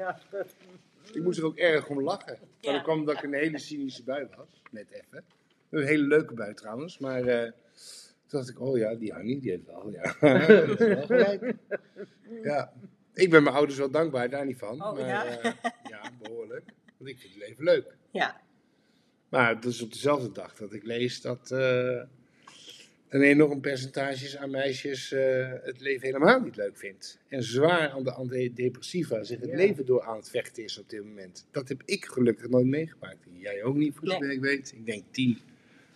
[1.13, 2.38] Ik moest er ook erg om lachen.
[2.63, 4.62] Maar dat kwam omdat ik een hele cynische bui was.
[4.71, 5.23] Net even.
[5.69, 6.97] Een hele leuke bui trouwens.
[6.97, 7.51] Maar eh,
[8.27, 9.89] toen dacht ik, oh ja, die Hannie, die heeft wel.
[9.89, 10.15] Ja,
[10.65, 11.53] dat is wel gelijk.
[12.43, 12.73] Ja.
[13.13, 14.83] Ik ben mijn ouders wel dankbaar, daar niet van.
[14.83, 15.25] Oh, maar, ja?
[15.25, 15.53] eh,
[15.89, 16.63] ja, behoorlijk.
[16.97, 17.95] Want ik vind het leven leuk.
[18.12, 18.41] Ja.
[19.29, 22.01] Maar het is op dezelfde dag dat ik lees dat eh,
[23.09, 27.19] een enorm percentage aan meisjes eh, het leven helemaal niet leuk vindt.
[27.27, 29.55] En zwaar aan de antidepressiva zich het Ja.
[29.55, 31.47] leven door aan het vechten is op dit moment.
[31.51, 33.17] Dat heb ik gelukkig nooit meegemaakt.
[33.33, 34.35] Jij ook niet, voor zover Nee.
[34.35, 34.71] ik weet.
[34.75, 35.37] Ik denk tien.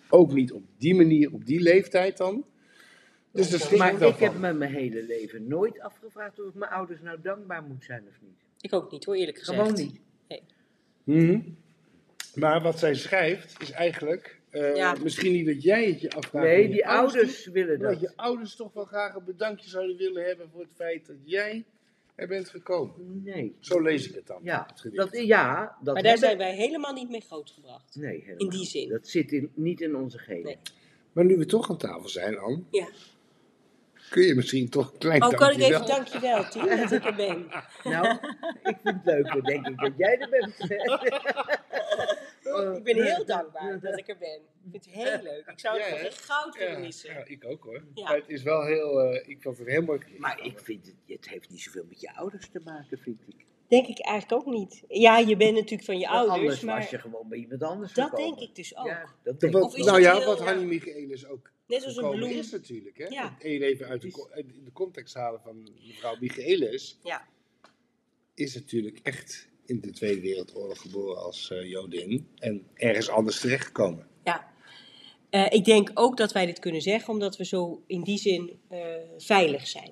[0.10, 2.46] Ook niet op die manier, op die leeftijd dan.
[3.32, 7.02] Dus schrik Maar ik heb me mijn hele leven nooit afgevraagd of ik mijn ouders
[7.02, 8.40] nou dankbaar moet zijn of niet.
[8.62, 9.60] Ik ook niet hoor, eerlijk gezegd.
[9.60, 10.00] Gewoon niet.
[11.04, 11.40] Mhm.
[12.36, 14.41] Maar wat zij schrijft is eigenlijk...
[14.52, 14.96] eh, Ja.
[15.04, 16.46] Misschien niet dat jij het je afvraagt.
[16.48, 18.02] Nee, die ouders willen Dat dat.
[18.02, 21.66] je ouders toch wel graag een bedankje zouden willen hebben voor het feit dat jij
[22.16, 23.22] er bent gekomen.
[23.24, 23.56] Nee.
[23.60, 24.40] Zo lees ik het dan.
[24.44, 27.96] Ja, het dat, ja, dat Maar daar hebben- zijn wij helemaal niet mee grootgebracht.
[27.96, 28.90] Nee, helemaal in die zin.
[28.90, 30.44] Dat zit in, niet in onze genen.
[30.44, 30.58] Nee.
[31.12, 32.88] Maar nu we toch aan tafel zijn, Anne, Ja.
[34.10, 37.06] kun je misschien toch een klein Oh, kan ik dankjewel- even dankjewel, Tien, dat ik
[37.06, 37.48] er ben.
[37.94, 38.18] Nou,
[38.64, 40.56] ik vind het leuker, denk ik, dat jij er bent.
[42.78, 44.40] Ik ben heel dankbaar dat ik er ben.
[44.64, 45.46] Ik vind het heel leuk.
[45.48, 47.14] Ik zou het Ja, voor geen goud willen Ja, missen.
[47.14, 47.84] ja, ik ook hoor.
[47.94, 48.04] Ja.
[48.04, 50.00] Maar het is wel heel, eh, ik vond het heel mooi.
[50.18, 53.46] Maar ik vind het, het heeft niet zoveel met je ouders te maken, vind ik.
[53.68, 54.84] Denk ik eigenlijk ook niet.
[54.88, 57.94] Ja, je bent natuurlijk van je ouders, anders maar was je gewoon bij iemand anders
[57.94, 58.36] dat gekomen.
[58.38, 58.86] denk ik dus ook.
[58.86, 60.44] Ja, dat denk ik nou ja, heel- wat ja.
[60.46, 62.30] Hanni Michaelis ook Net als een bloem.
[62.30, 62.98] is natuurlijk.
[62.98, 63.06] Hè?
[63.06, 63.36] Ja.
[63.40, 67.00] En even uit de, uit de context halen van mevrouw Michaelis.
[67.04, 67.28] Ja.
[68.34, 72.28] Is natuurlijk echt in de Tweede Wereldoorlog geboren als eh, Jodin.
[72.38, 74.08] En ergens anders terechtgekomen.
[74.24, 74.50] Ja.
[75.30, 78.60] Eh, ik denk ook dat wij dit kunnen zeggen, omdat we zo in die zin
[78.70, 78.80] eh,
[79.18, 79.92] veilig zijn.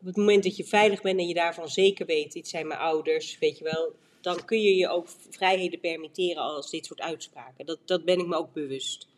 [0.00, 2.80] Op het moment dat je veilig bent en je daarvan zeker weet, dit zijn mijn
[2.80, 7.66] ouders, weet je wel, dan kun je je ook vrijheden permitteren als dit soort uitspraken.
[7.66, 9.08] Dat, dat ben ik me ook bewust.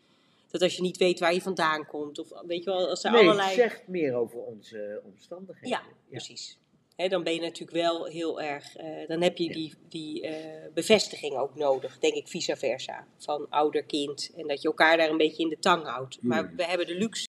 [0.51, 3.11] Dat als je niet weet waar je vandaan komt, of weet je wel, als er
[3.11, 3.47] Nee, allerlei...
[3.47, 5.69] het zegt meer over onze omstandigheden.
[5.69, 6.57] Ja, precies.
[6.95, 11.35] Dan ben je natuurlijk wel heel erg, eh, dan heb je die, die eh, bevestiging
[11.35, 14.31] ook nodig, denk ik vice versa, van ouder-kind.
[14.37, 16.17] En dat je elkaar daar een beetje in de tang houdt.
[16.21, 17.27] Maar we hebben de luxe.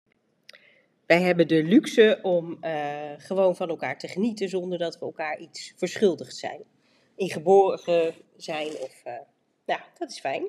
[1.05, 5.39] Wij hebben de luxe om eh, gewoon van elkaar te genieten zonder dat we elkaar
[5.39, 6.63] iets verschuldigd zijn.
[7.15, 9.03] In geboren zijn of,
[9.65, 10.47] nou, dat is fijn.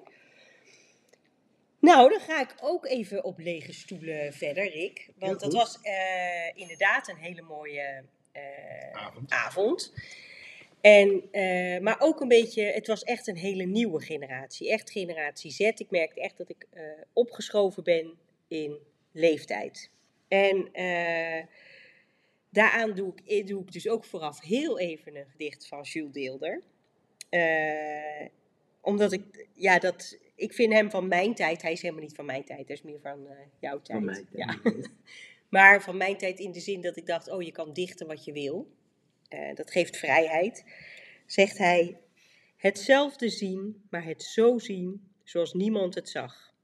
[1.81, 5.11] Nou, dan ga ik ook even op lege stoelen verder, Rick.
[5.19, 5.79] Want dat was
[6.55, 8.05] inderdaad een hele mooie
[8.93, 9.31] Avond.
[9.31, 9.93] avond.
[10.81, 14.71] En, eh, maar ook een beetje, het was echt een hele nieuwe generatie.
[14.71, 15.61] Echt generatie Z.
[15.61, 18.15] Ik merkte echt dat ik eh, opgeschoven ben
[18.49, 18.79] in
[19.13, 19.91] leeftijd.
[20.29, 21.47] En eh,
[22.51, 26.63] daaraan doe ik, doe ik dus ook vooraf heel even een gedicht van Jules Deelder.
[27.29, 28.27] Eh,
[28.81, 32.25] omdat ik, ja, dat, ik vind hem van mijn tijd, hij is helemaal niet van
[32.25, 33.99] mijn tijd, hij is meer van eh, jouw tijd.
[33.99, 34.63] Van mijn tijd.
[34.65, 34.73] Ja.
[35.49, 38.25] Maar van mijn tijd in de zin dat ik dacht, oh, je kan dichten wat
[38.25, 38.75] je wil.
[39.29, 40.65] Eh, dat geeft vrijheid.
[41.27, 42.01] Zegt hij,
[42.57, 46.55] hetzelfde zien, maar het zo zien zoals niemand het zag.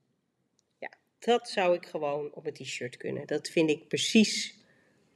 [0.79, 3.27] Ja, dat zou ik gewoon op een t-shirt kunnen.
[3.27, 4.59] Dat vind ik precies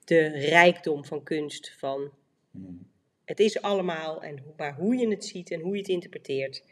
[0.05, 1.75] de rijkdom van kunst.
[1.79, 2.13] Van
[3.25, 6.65] het is allemaal, en, maar hoe je het ziet en hoe je het interpreteert.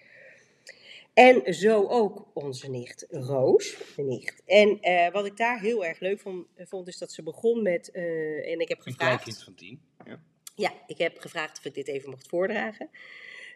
[1.14, 4.42] En zo ook onze nicht Roos, nicht.
[4.46, 7.90] En eh, wat ik daar heel erg leuk van, vond, is dat ze begon met,
[7.90, 9.22] eh, en ik heb Een gevraagd...
[9.22, 9.81] kleinkind van tien.
[10.05, 10.22] Ja.
[10.57, 12.90] Ja, ik heb gevraagd of ik dit even mocht voordragen.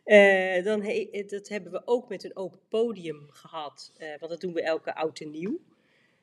[0.04, 4.40] Eh, dan he- dat hebben we ook met een open podium gehad, eh, want dat
[4.40, 5.58] doen we elke oud en nieuw.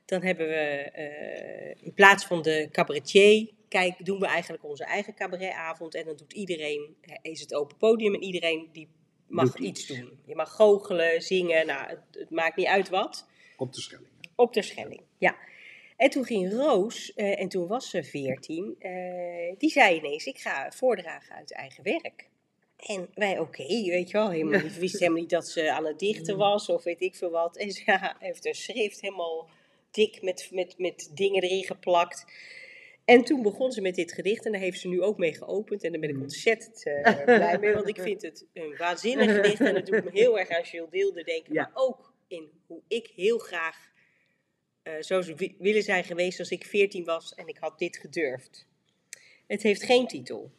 [0.06, 5.14] Dan hebben we eh, in plaats van de cabaretier, kijk, doen we eigenlijk onze eigen
[5.16, 5.96] cabaretavond.
[5.96, 8.90] En dan doet iedereen, eh, is het open podium en iedereen die
[9.28, 10.00] mag iets iets.
[10.00, 10.20] doen.
[10.26, 13.28] Je mag goochelen, zingen, nou, het, het maakt niet uit wat.
[13.58, 14.10] Op de Schelling.
[14.36, 15.36] Op de Schelling, ja.
[15.98, 20.38] En toen ging Roos, eh, en toen was ze veertien, eh, die zei ineens, ik
[20.38, 22.28] ga voordragen uit eigen werk.
[22.78, 25.86] En wij, oké, weet je wel, helemaal niet, we wisten helemaal niet dat ze aan
[25.86, 27.58] het dichten was of weet ik veel wat.
[27.58, 29.50] En ze ja, heeft een schrift helemaal
[29.92, 32.26] dik met, met, met dingen erin geplakt.
[33.06, 35.84] En toen begon ze met dit gedicht en daar heeft ze nu ook mee geopend.
[35.84, 39.60] En daar ben ik ontzettend eh, blij mee, want ik vind het een waanzinnig gedicht.
[39.62, 41.62] En het doet me heel erg aan Jules Deelder denken, Ja.
[41.62, 43.94] maar ook in hoe ik heel graag
[45.00, 48.68] zo wi- willen zijn geweest als ik 14 was en ik had dit gedurfd.
[49.48, 50.52] Het heeft geen titel.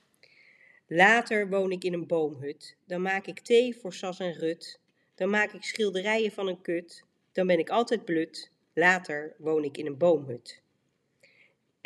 [0.87, 2.76] Later woon ik in een boomhut.
[2.85, 4.80] Dan maak ik thee voor Sas en Rut.
[5.14, 7.04] Dan maak ik schilderijen van een kut.
[7.32, 8.50] Dan ben ik altijd blut.
[8.74, 10.62] Later woon ik in een boomhut.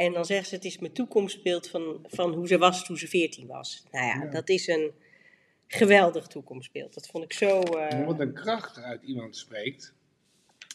[0.04, 3.06] En dan zegt ze, het is mijn toekomstbeeld van, van hoe ze was toen ze
[3.08, 3.84] 14 was.
[3.90, 4.30] Nou ja, Ja.
[4.30, 4.90] dat is een
[5.66, 6.94] geweldig toekomstbeeld.
[6.94, 7.60] Dat vond ik zo...
[7.60, 9.92] eh, Wat een kracht uit iemand spreekt.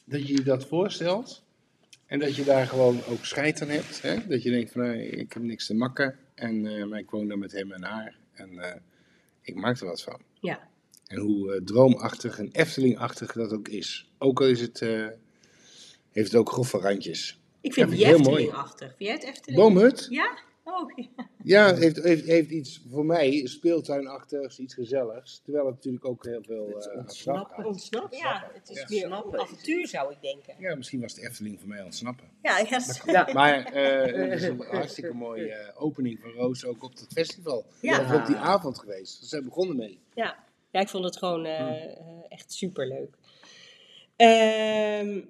[0.06, 1.44] Dat je je dat voorstelt.
[2.06, 4.02] En dat je daar gewoon ook scheid aan hebt.
[4.02, 4.28] Hè?
[4.28, 6.20] Dat je denkt van, nou, ik heb niks te makken.
[6.36, 8.16] En, eh, maar ik woon daar met hem en haar.
[8.34, 8.76] En eh,
[9.42, 10.22] ik maak er wat van.
[10.40, 10.74] ja.
[11.06, 14.12] En hoe droomachtig en Eftelingachtig dat ook is.
[14.18, 14.80] Ook al is het,
[16.12, 17.40] heeft het ook grove randjes.
[17.66, 18.88] Ik vind Ja, die Efteling-achtig.
[18.88, 19.62] Vind jij het Efteling?
[19.62, 20.08] Boomhut?
[20.10, 20.38] Ja?
[20.64, 20.90] Oh,
[21.44, 21.76] ja.
[21.76, 25.42] Heeft, heeft, heeft iets voor mij speeltuinachtigs, iets gezelligs.
[25.44, 27.66] Terwijl het natuurlijk ook heel veel eh aan ontsnappen.
[27.66, 28.18] Ontsnappen?
[28.18, 28.86] Ja, het is Ja.
[28.90, 30.56] meer Snappen een avontuur zou ik denken.
[30.60, 32.26] Ja, misschien was de Efteling voor mij ontsnappen.
[32.42, 32.58] Ja,
[33.06, 37.08] ja, Maar eh, het is een hartstikke mooie eh, opening van Roos ook op het
[37.14, 37.66] festival.
[37.82, 38.00] Ja.
[38.02, 39.20] Of op die avond geweest.
[39.20, 40.00] Daar zijn we begonnen mee.
[40.14, 40.44] ja.
[40.72, 43.16] ja, ik vond het gewoon eh, echt superleuk.
[44.16, 45.22] Ehm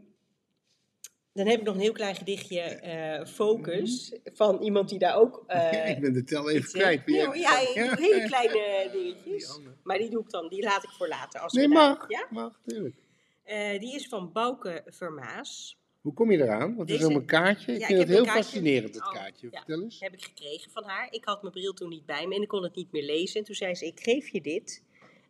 [1.35, 5.43] dan heb ik nog een heel klein gedichtje, eh, Focus, van iemand die daar ook...
[5.47, 7.01] eh, ik ben de tel even eh, kwijt.
[7.45, 7.55] ja,
[7.95, 9.55] hele kleine dingetjes.
[9.55, 9.67] Die.
[9.83, 11.39] Maar die doe ik dan, die laat ik voor later.
[11.39, 12.05] Als Nee, daar- mag.
[12.09, 12.27] Ja?
[12.29, 12.95] Mag, tuurlijk.
[13.43, 15.77] Eh, die is van Bouke Vermaas.
[16.01, 16.75] Hoe kom je eraan?
[16.75, 17.73] Want het is ook een kaartje.
[17.73, 18.43] Ik Ja, vind ik het heel kaartje.
[18.43, 19.49] fascinerend, het Oh, kaartje.
[19.51, 19.99] Vertel eens.
[19.99, 21.07] heb ik gekregen van haar.
[21.11, 23.39] Ik had mijn bril toen niet bij me en ik kon het niet meer lezen.
[23.39, 24.83] En toen zei ze, ik geef je dit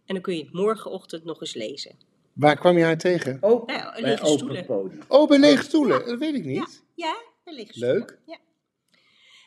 [0.06, 1.96] en dan kun je het morgenochtend nog eens lezen.
[2.36, 3.38] Waar kwam je haar tegen?
[3.42, 4.66] Nou, bij lege open stoelen.
[4.66, 5.02] podium.
[5.08, 6.06] Oh, bij lege stoelen.
[6.06, 6.84] Dat weet ik niet.
[6.94, 7.98] Ja, er liggen Leuk.
[8.10, 8.20] stoelen.
[8.26, 8.38] Ja.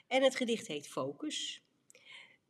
[0.08, 1.62] En het gedicht heet Focus.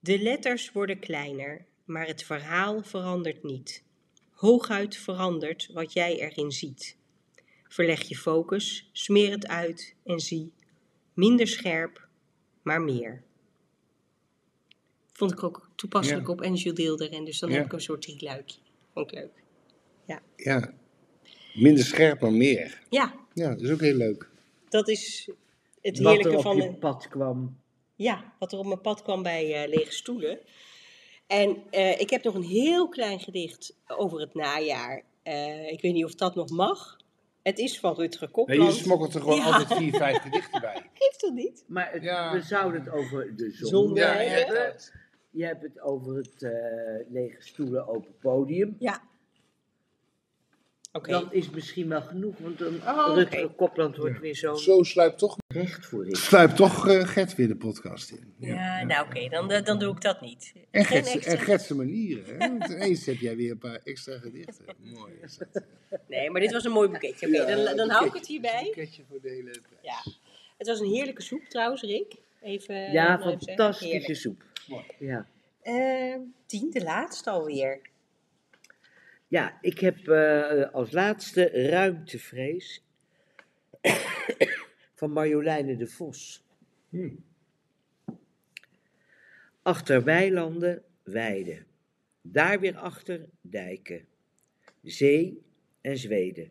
[0.01, 3.85] De letters worden kleiner, maar het verhaal verandert niet.
[4.31, 6.97] Hooguit verandert wat jij erin ziet.
[7.69, 10.53] Verleg je focus, smeer het uit en zie.
[11.15, 12.09] Minder scherp,
[12.63, 13.23] maar meer.
[15.13, 16.33] Vond ik ook toepasselijk Ja.
[16.33, 17.57] op Angel Deelder en dus dan Ja.
[17.57, 18.61] heb ik een soort drieluikje.
[18.93, 19.31] Vond ik leuk.
[20.37, 20.73] Ja.
[21.55, 22.83] Minder scherp, maar meer.
[22.89, 24.29] Ja, Ja, dat is ook heel leuk.
[24.69, 25.31] dat is
[25.83, 26.79] het Wat heerlijke er op van je een...
[26.79, 27.57] pad kwam.
[27.95, 30.39] Ja, wat er op mijn pad kwam bij eh, lege stoelen.
[31.27, 35.03] En eh, ik heb nog een heel klein gedicht over het najaar.
[35.23, 36.97] Eh, ik weet niet of dat nog mag.
[37.43, 38.75] Het is van Rutger Nee, Kopland.
[38.75, 39.45] je smokkelt er gewoon Ja.
[39.45, 40.83] altijd vier, vijf gedichten bij.
[40.95, 41.65] Geeft dat niet?
[41.67, 42.33] Maar het- Ja.
[42.33, 44.57] we zouden het over de zon, Zon, Ja, Nee, hebben.
[44.57, 44.75] ja.
[45.31, 46.51] Je hebt het over het eh,
[47.13, 48.77] lege stoelen open podium.
[48.79, 49.03] Ja.
[50.99, 51.11] Oké.
[51.11, 53.49] Dat is misschien wel genoeg, want een Oh, Rutger.
[53.49, 56.15] Kopland wordt weer zo'n Zo sluipt toch, recht voor in.
[56.15, 58.35] sluipt toch eh, Gert weer de podcast in.
[58.39, 60.53] Ja, nou oké, dan, eh, dan doe ik dat niet.
[60.71, 62.25] En Geen extra- en Gertse manieren.
[62.39, 62.49] Hè?
[62.59, 64.65] Want ineens heb jij weer een paar extra gedichten.
[64.83, 65.63] Mooi is dat.
[66.09, 67.27] Nee, maar dit was een mooi boeketje.
[67.27, 68.59] Oké, Ja, dan, dan hou ik het hierbij.
[68.59, 69.81] Een pakketje voor de hele prijs.
[69.83, 70.13] Ja.
[70.59, 72.15] Het was een heerlijke soep trouwens, Rick.
[72.43, 74.43] Even, Ja, even fantastische soep.
[74.69, 74.85] Mooi.
[74.99, 75.27] Ja.
[75.63, 76.15] Eh,
[76.47, 77.81] tien, de laatste alweer.
[79.29, 82.85] Ja, ik heb eh, als laatste ruimtevrees
[84.99, 86.47] van Marjoleine de Vos.
[86.89, 87.15] Hm.
[89.63, 91.67] Achter weilanden weiden,
[92.23, 94.07] daar weer achter dijken,
[94.83, 95.43] zee
[95.81, 96.51] en Zweden.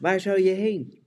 [0.00, 1.02] Waar zou je heen?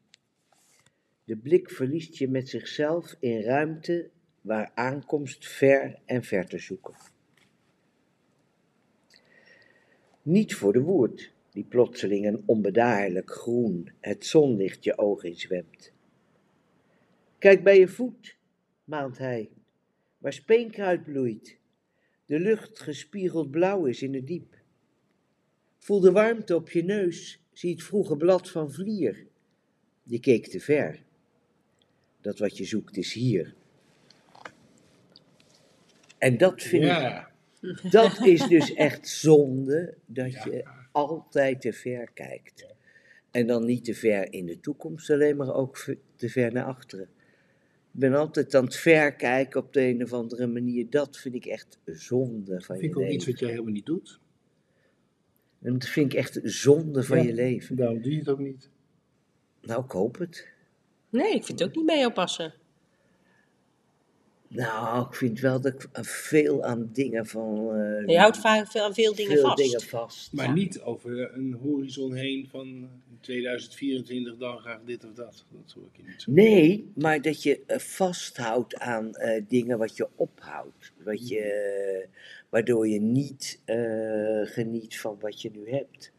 [1.24, 4.10] De blik verliest je met zichzelf in ruimte
[4.42, 6.96] waar aankomst ver en ver te zoeken.
[10.26, 15.92] Niet voor de woerd, die plotseling en onbedaarlijk groen het zonlicht je oog inzwemt.
[17.38, 18.38] Kijk bij je voet,
[18.84, 19.50] maant hij,
[20.18, 21.58] waar speenkruid bloeit,
[22.26, 24.56] de lucht gespiegeld blauw is in het diep.
[25.78, 29.26] Voel de warmte op je neus, zie het vroege blad van vlier.
[30.04, 31.04] Je keek te ver.
[32.22, 33.54] Dat wat je zoekt is hier.
[36.18, 37.34] En dat vind ik
[37.90, 40.46] Dat is dus echt zonde, dat Ja.
[40.46, 42.66] je altijd te ver kijkt.
[43.32, 47.08] En dan niet te ver in de toekomst alleen, maar ook te ver naar achteren.
[47.94, 50.90] Ik ben altijd aan het verkijken op de een of andere manier.
[50.90, 53.16] Dat vind ik echt zonde van vind je ik ook leven.
[53.16, 54.20] iets wat jij helemaal niet doet.
[55.62, 57.24] En dat vind ik echt zonde van Ja.
[57.24, 57.76] je leven.
[57.76, 58.70] Daarom doe je het ook niet.
[59.62, 60.48] Nou, ik hoop het.
[61.10, 62.54] Nee, ik vind het ook niet mee oppassen.
[64.48, 67.76] Nou, ik vind wel dat ik veel aan dingen van...
[67.76, 69.58] eh, Je houdt vaak veel, aan veel dingen veel vast.
[69.64, 70.34] dingen vast.
[70.34, 70.54] Maar Ja.
[70.54, 75.46] niet over een horizon heen van in 2024 dan graag dit of dat.
[75.50, 76.32] Dat hoor ik je niet zo.
[76.32, 80.92] Nee, maar dat je eh, vasthoudt aan eh, dingen wat je ophoudt.
[81.04, 82.08] Wat je,
[82.50, 86.12] waardoor je niet eh, geniet van wat je nu hebt.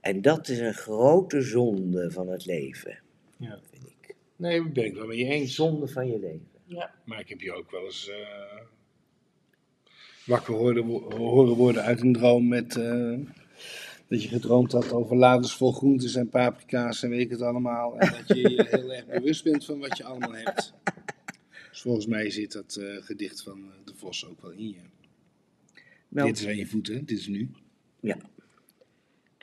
[0.00, 2.98] En dat is een grote zonde van het leven,
[3.36, 3.58] Ja.
[3.70, 4.14] vind ik.
[4.36, 5.54] Nee, dat ben ik wel met je eens.
[5.54, 6.52] Zonde van je leven.
[6.74, 6.94] Ja.
[7.04, 8.60] Maar ik heb je ook wel eens eh,
[10.26, 10.84] wakker horen,
[11.16, 13.18] horen worden uit een droom met eh,
[14.08, 17.98] dat je gedroomd had over laders vol groentes en paprika's en weet ik het allemaal.
[17.98, 20.72] En dat je je heel erg bewust bent van wat je allemaal hebt.
[21.70, 24.80] Dus volgens mij zit dat eh, gedicht van De Vos ook wel in je.
[26.08, 27.50] Nou, Dit is aan je voeten, dit is nu.
[28.00, 28.16] ja.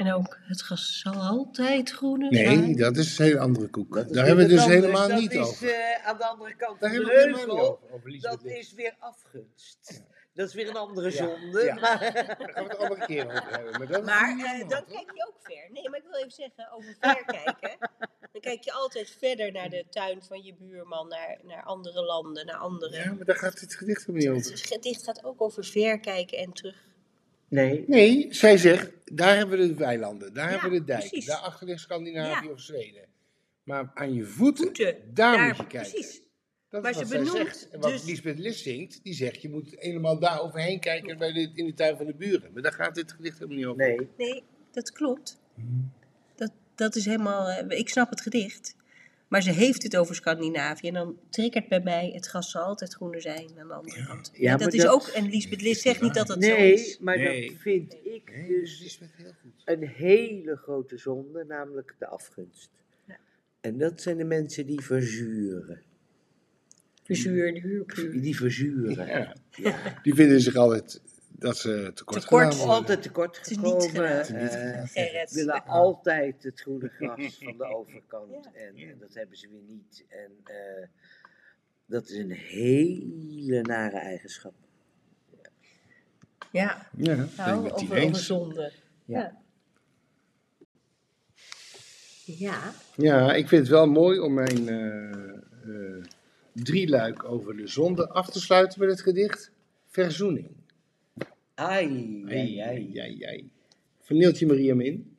[0.02, 3.94] En ook, het gras zal altijd groener Nee, dat is een hele andere koek.
[4.14, 4.80] Daar hebben we het dus anders.
[4.80, 5.70] helemaal Dat niet is, over.
[5.70, 8.20] eh, aan de andere kant Daar van de hebben we het helemaal niet over.
[8.22, 10.04] Dat is weer afgunst.
[10.34, 11.18] Dat is weer een andere Ja.
[11.18, 11.64] zonde.
[11.64, 11.76] Ja.
[11.76, 13.72] Maar, Daar gaan we het een andere keer over hebben.
[13.78, 15.68] Maar, dat Maar eh, dan kijk je ook ver.
[15.72, 17.78] Nee, maar ik wil even zeggen over ver kijken.
[18.32, 22.46] Dan kijk je altijd verder naar de tuin van je buurman, naar, naar andere landen,
[22.46, 22.96] naar andere.
[22.98, 24.52] Ja, maar daar gaat dit gedicht helemaal niet over.
[24.52, 26.76] Het gedicht gaat ook over ver kijken en terug.
[27.52, 31.10] Nee, Nee, zij zegt, daar hebben we de weilanden, daar Ja, hebben we de dijken,
[31.10, 31.28] precies.
[31.30, 32.52] daarachter ligt Scandinavië Ja.
[32.54, 33.06] of Zweden.
[33.64, 35.92] Maar aan je voeten, Voeten, daar, daar, moet je kijken.
[35.92, 36.22] precies.
[36.70, 37.70] Dat Maar is ze wat zij benoemt zegt.
[37.70, 41.32] En wat dus- Lisbeth List zingt, die zegt, je moet helemaal daar overheen kijken bij
[41.32, 42.54] de, in de tuin van de buren.
[42.54, 43.86] Maar daar gaat dit gedicht helemaal niet over.
[43.88, 44.08] nee.
[44.18, 45.40] Nee, dat klopt.
[46.36, 47.48] Dat, dat is helemaal.
[47.50, 48.76] eh, Ik snap het gedicht.
[49.32, 50.88] Maar ze heeft het over Scandinavië.
[50.88, 54.30] En dan triggert bij mij: het gras zal altijd groener zijn aan de andere kant.
[54.34, 55.08] Ja, Ja, maar dat is dat- ook.
[55.08, 57.00] En Lisbeth List zegt niet dat dat zo Nee, is.
[57.00, 57.50] maar Nee.
[57.50, 59.52] dat vind ik Nee, dus heel goed.
[59.66, 62.70] een hele grote zonde, namelijk de afgunst.
[63.08, 63.18] Ja.
[63.62, 65.82] En dat zijn de mensen die verzuren.
[67.04, 68.22] Verzuurde huurpuur.
[68.22, 69.06] Die verzuren.
[69.08, 69.36] Ja.
[69.52, 70.00] Ja.
[70.04, 71.02] Die vinden zich altijd
[71.42, 72.54] dat ze tekort, Tekort.
[72.54, 72.70] gedaan.
[72.70, 74.26] Altijd tekort gekomen.
[74.26, 75.32] eh, Gerrit.
[75.32, 78.32] willen altijd het groene gras van de overkant.
[78.32, 78.52] Ja.
[78.54, 80.06] En, en dat hebben ze weer niet.
[80.10, 80.88] En eh,
[81.86, 84.54] dat is een hele nare eigenschap.
[86.52, 88.26] Ja, Ja, nou, over, over eens.
[88.26, 88.72] zonde.
[89.06, 89.20] Ja.
[89.20, 89.40] Ja.
[92.26, 92.74] Ja.
[92.96, 95.30] Ja, ik vind het wel mooi om mijn eh
[95.62, 96.04] eh,
[96.54, 99.52] drieluik over de zonde af te sluiten met het gedicht
[99.88, 100.50] Verzoening.
[101.56, 103.00] Ai, ai, Ai, ai.
[103.00, 103.52] ai, ai.
[104.00, 105.18] Van Neeltje Maria Min.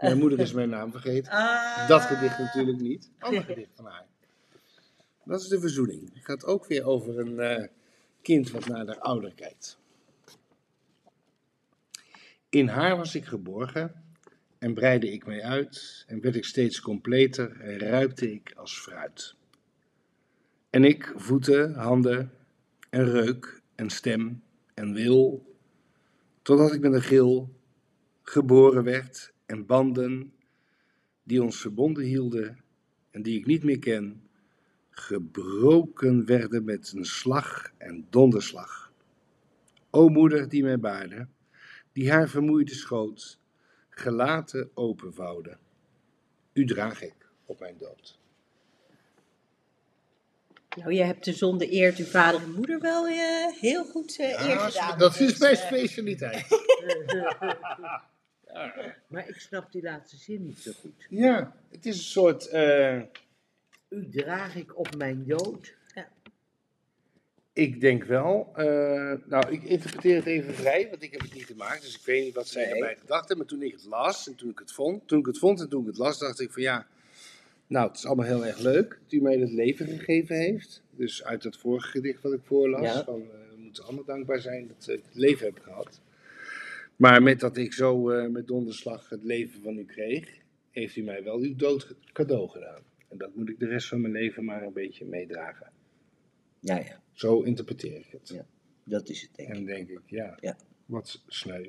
[0.00, 1.32] Mijn moeder is mijn naam vergeten.
[1.32, 1.88] Ah.
[1.88, 3.10] Dat gedicht natuurlijk niet.
[3.18, 4.06] Ander gedicht van haar.
[5.24, 6.14] Dat is de verzoening.
[6.14, 7.66] Het gaat ook weer over een eh,
[8.22, 9.78] kind wat naar de ouder kijkt.
[12.48, 14.04] In haar was ik geborgen
[14.58, 19.34] en breidde ik mij uit en werd ik steeds completer en ruipte ik als fruit.
[20.70, 22.32] En ik, voeten, handen
[22.90, 24.42] en reuk en stem
[24.74, 25.50] en wil,
[26.42, 27.54] totdat ik met een gil
[28.22, 30.32] geboren werd en banden
[31.22, 32.64] die ons verbonden hielden
[33.10, 34.28] en die ik niet meer ken,
[34.90, 38.92] gebroken werden met een slag en donderslag.
[39.90, 41.28] O moeder die mij baarde,
[41.92, 43.38] die haar vermoeide schoot,
[43.88, 45.58] gelaten openvouwde,
[46.52, 48.19] u draag ik op mijn dood.
[50.76, 54.48] Nou, je hebt de zonde eert uw vader en moeder wel eh, heel goed eh,
[54.48, 54.98] eer gedaan.
[54.98, 56.46] dat is Dus, mijn eh, specialiteit.
[59.06, 61.06] Maar ik snap die laatste zin niet zo goed.
[61.08, 62.46] Ja, het is een soort.
[62.48, 62.96] eh,
[63.88, 65.74] U draag ik op mijn dood.
[67.52, 68.50] Ik denk wel.
[68.54, 68.64] eh,
[69.26, 71.82] nou, ik interpreteer het even vrij, want ik heb het niet gemaakt.
[71.82, 72.72] Dus ik weet niet wat zij Nee.
[72.74, 73.36] erbij gedacht hebben.
[73.36, 75.68] Maar toen ik het las en toen ik het vond, toen ik het vond en
[75.68, 76.86] toen ik het las, dacht ik van ja.
[77.70, 80.82] Nou, het is allemaal heel erg leuk dat u mij het leven gegeven heeft.
[80.90, 82.82] Dus uit het vorige gedicht wat ik voorlas.
[82.82, 83.04] Ja.
[83.04, 86.00] Van, eh, we moeten allemaal dankbaar zijn dat ik het leven heb gehad.
[86.96, 90.38] Maar met dat ik zo eh, met donderslag het leven van u kreeg,
[90.70, 92.82] heeft u mij wel uw dood cadeau gedaan.
[93.08, 95.70] En dat moet ik de rest van mijn leven maar een beetje meedragen.
[96.60, 98.28] Ja, ja, Zo interpreteer ik het.
[98.28, 98.46] Ja.
[98.84, 99.66] dat is het denk En ik.
[99.66, 100.56] dan denk ik, ja, Ja.
[100.86, 101.64] wat sneu.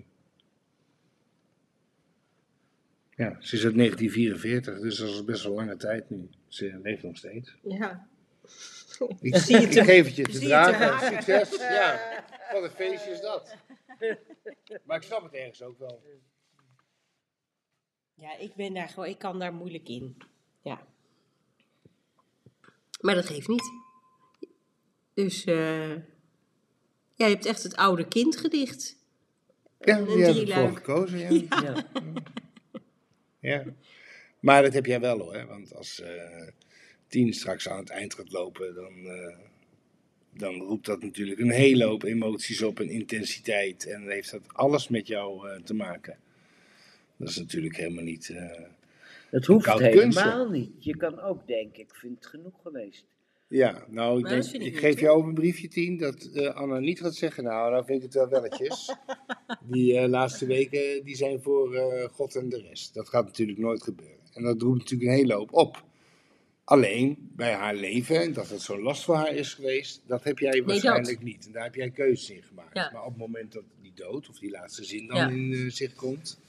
[3.22, 6.30] Ja, ze is uit 1944, dus dat is best wel lange tijd nu.
[6.48, 7.56] Ze leeft nog steeds.
[7.64, 8.08] Ja.
[9.20, 11.14] Ik, Zie je ik geef het je te zie je te dragen.
[11.14, 11.60] Succes.
[11.80, 13.56] Ja, wat een feestje is dat.
[14.86, 16.04] Maar ik snap het ergens ook wel.
[18.14, 20.18] Ja, ik ben daar gewoon, ik kan daar moeilijk in.
[20.62, 20.88] Ja.
[23.00, 23.72] Maar dat geeft niet.
[25.14, 25.96] Dus, eh
[27.16, 28.96] ja, je hebt echt het oude kindgedicht.
[29.80, 31.20] Ja, Een die heb ik voor gekozen.
[31.20, 31.30] Ja.
[31.30, 31.62] Ja.
[31.62, 31.86] Ja.
[34.40, 35.46] Maar dat heb jij wel hoor.
[35.48, 36.48] Want als eh
[37.08, 39.38] tien straks aan het eind gaat lopen, dan, eh,
[40.34, 43.86] dan roept dat natuurlijk een hele hoop emoties op en intensiteit.
[43.86, 46.18] En heeft dat alles met jou eh, te maken.
[47.18, 48.36] Dat is natuurlijk helemaal niet.
[49.32, 50.84] Dat hoeft helemaal niet.
[50.84, 53.06] Je kan ook denken, ik vind het genoeg geweest.
[53.52, 57.16] Ja, nou, ik, denk, geef jou op een briefje tien dat eh, Anna niet gaat
[57.16, 58.96] zeggen, nou, nou vind ik het wel welletjes.
[59.72, 62.94] die eh, laatste weken, die zijn voor eh, God en de rest.
[62.94, 64.18] Dat gaat natuurlijk nooit gebeuren.
[64.34, 65.84] En dat roept natuurlijk een hele hoop op.
[66.64, 70.40] Alleen, bij haar leven, en dat het zo'n last voor haar is geweest, dat heb
[70.40, 71.46] jij waarschijnlijk niet.
[71.46, 72.76] En daar heb jij keuzes in gemaakt.
[72.76, 72.90] Ja.
[72.94, 75.30] Maar op het moment dat die dood, of die laatste zin dan Ja.
[75.30, 76.40] in eh, zicht komt,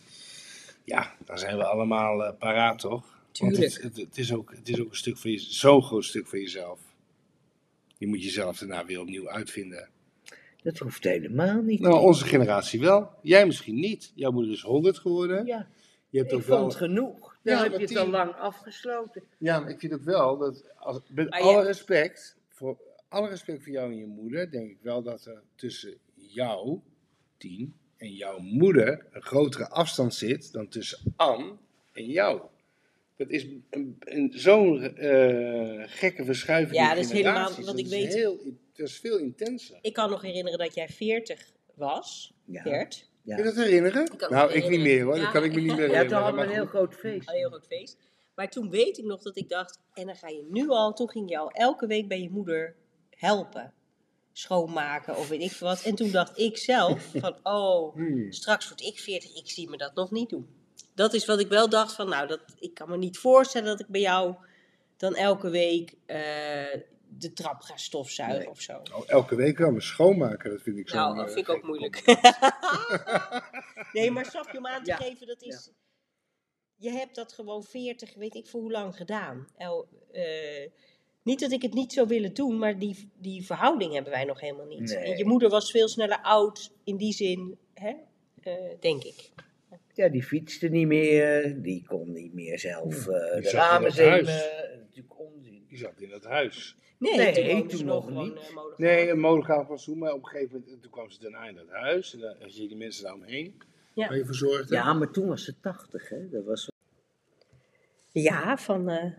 [0.84, 3.20] ja, dan zijn we allemaal eh, paraat, toch?
[3.38, 3.82] Want het, Tuurlijk.
[3.82, 6.38] het, het, is ook, het is ook een stuk van je, zo'n groot stuk van
[6.38, 6.80] jezelf.
[8.02, 9.88] Je moet jezelf daarna weer opnieuw uitvinden.
[10.62, 11.80] Dat hoeft helemaal niet.
[11.80, 13.10] Nou, onze generatie wel.
[13.22, 14.12] Jij misschien niet.
[14.14, 15.46] Jouw moeder is 100 geworden.
[15.46, 15.66] ja,
[16.08, 16.70] Je hebt ik ook vond wel.
[16.88, 17.36] genoeg.
[17.42, 19.22] Dan Ja, heb je het die- al lang afgesloten.
[19.38, 20.64] Ja, maar ik vind ook wel dat.
[20.76, 21.62] Als, met Ah, alle ja.
[21.62, 22.36] respect.
[22.48, 22.78] Voor
[23.08, 24.50] alle respect voor jou en je moeder.
[24.50, 26.78] Denk ik wel dat er tussen jou,
[27.36, 29.06] tien, en jouw moeder.
[29.12, 30.52] een grotere afstand zit.
[30.52, 31.52] dan tussen Anne
[31.92, 32.40] en jou.
[33.22, 36.76] Dat is een, een, zo'n eh, gekke verschuiving.
[36.76, 38.14] Ja, dat is helemaal wat Dat ik is weet.
[38.14, 38.38] Heel,
[38.72, 39.78] dat is veel intenser.
[39.80, 42.32] Ik kan nog herinneren dat jij 40 was.
[42.44, 42.62] Ja.
[42.62, 43.10] Gert.
[43.22, 43.34] Ja.
[43.34, 44.10] Kun je dat herinneren?
[44.28, 45.16] nou, ik niet meer hoor.
[45.16, 45.22] Ja.
[45.22, 46.08] Dat kan ik me niet meer Ja, herinneren.
[46.08, 47.28] toen hadden we maar een heel groot feest.
[47.28, 47.96] Een heel groot feest.
[48.34, 51.10] Maar toen weet ik nog dat ik dacht, en dan ga je nu al, toen
[51.10, 52.74] ging je al elke week bij je moeder
[53.10, 53.72] helpen.
[54.32, 55.82] Schoonmaken of weet ik veel wat.
[55.82, 58.32] En toen dacht ik zelf van, oh, Hmm.
[58.32, 60.46] straks word ik 40, ik zie me dat nog niet doen.
[60.94, 63.80] Dat is wat ik wel dacht van, nou, dat, ik kan me niet voorstellen dat
[63.80, 64.34] ik bij jou
[64.96, 66.16] dan elke week eh,
[67.18, 68.48] de trap ga stofzuigen Nee.
[68.48, 68.82] of zo.
[68.92, 70.96] Oh, elke week wel, maar schoonmaken, dat vind ik zo.
[70.96, 72.02] Nou, dat vind ik ook moeilijk.
[73.92, 74.96] nee, maar snap je om aan te Ja.
[74.96, 75.70] geven, dat is...
[76.76, 79.48] Je hebt dat gewoon 40, weet ik voor hoe lang gedaan.
[79.56, 80.70] El, eh,
[81.22, 84.40] niet dat ik het niet zou willen doen, maar die, die verhouding hebben wij nog
[84.40, 84.80] helemaal niet.
[84.80, 84.96] Nee.
[85.04, 87.92] En je moeder was veel sneller oud in die zin, hè?
[88.40, 89.30] Eh, denk ik.
[89.94, 91.62] Ja, die fietste niet meer.
[91.62, 93.84] Die kon niet meer zelf eh, Die de ramen.
[93.84, 95.64] Natuurlijk onzin.
[95.68, 96.76] Die zat in dat huis.
[96.98, 98.36] Nee, Nee, toen, ze nog gewoon, niet.
[98.38, 98.56] eh.
[98.76, 101.54] Nee, een monogaam was toen, maar op een gegeven moment toen kwam ze daarna in
[101.54, 102.14] dat huis.
[102.14, 103.62] En dan had je die mensen daaromheen.
[103.94, 104.08] Ja.
[104.08, 104.74] Waar je verzorgde.
[104.74, 106.28] Ja, maar toen was ze 80, hè?
[106.30, 106.70] Dat was
[108.12, 109.12] Ja, van eh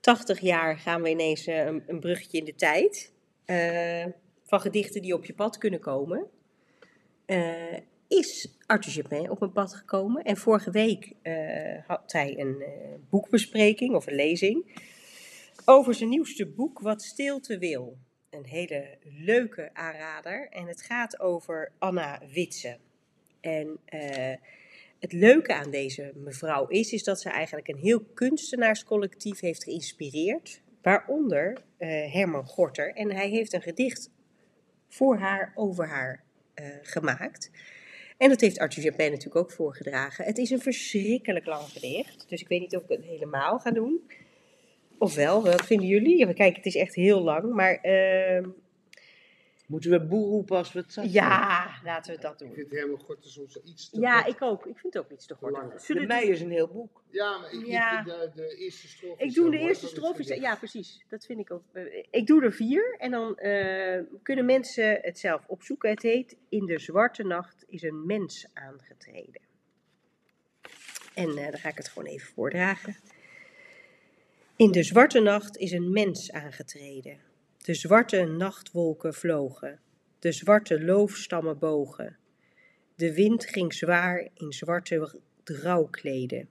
[0.00, 3.12] 80 jaar gaan we ineens eh, een, een bruggetje in de tijd.
[3.44, 4.06] Eh,
[4.44, 6.26] van gedichten die op je pad kunnen komen.
[8.08, 10.24] Is Arthur Japin op mijn pad gekomen.
[10.24, 11.34] En vorige week eh,
[11.86, 12.70] had hij een eh,
[13.10, 14.82] boekbespreking of een lezing.
[15.64, 17.98] Over zijn nieuwste boek, Wat Stilte Wil.
[18.30, 20.48] Een hele leuke aanrader.
[20.50, 22.78] En het gaat over Anna Witse.
[23.40, 24.34] En eh,
[24.98, 30.62] het leuke aan deze mevrouw is, is dat ze eigenlijk een heel kunstenaarscollectief heeft geïnspireerd.
[30.82, 32.94] Waaronder Herman Gorter.
[32.94, 34.10] En hij heeft een gedicht
[34.88, 36.24] voor haar, over haar
[36.82, 37.50] gemaakt.
[38.18, 40.24] En dat heeft Arthur Japin natuurlijk ook voorgedragen.
[40.24, 42.24] Het is een verschrikkelijk lang gedicht.
[42.28, 44.00] Dus ik weet niet of ik het helemaal ga doen.
[44.98, 46.18] Of wel, wat vinden jullie?
[46.18, 47.52] Ja, Kijk, het is echt heel lang.
[47.52, 48.48] Maar ehm,
[49.68, 51.10] Moeten we boer roepen als we het zagen?
[51.10, 52.54] ja, laten we dat Ik doen.
[52.54, 54.34] vind helemaal goed soms iets te Ja, kort.
[54.34, 54.66] ik ook.
[54.66, 55.86] Ik vind het ook iets te kort.
[55.86, 57.02] Het mei is een heel boek.
[57.10, 58.02] Ja, maar ik Ja.
[58.02, 60.40] de, de eerste strofe Ik doe de eerste strofe.
[60.40, 61.04] Ja, precies.
[61.08, 61.62] Dat vind ik ook.
[61.72, 65.90] eh, Ik doe er vier en dan eh, kunnen mensen het zelf opzoeken.
[65.90, 69.40] Het heet In de zwarte nacht is een mens aangetreden.
[71.14, 72.96] En eh, dan ga ik het gewoon even voordragen.
[74.56, 77.20] In de zwarte nacht is een mens aangetreden.
[77.64, 79.80] De zwarte nachtwolken vlogen.
[80.18, 82.16] De zwarte loofstammen bogen.
[82.94, 86.48] De wind ging zwaar in zwarte rouwkleden.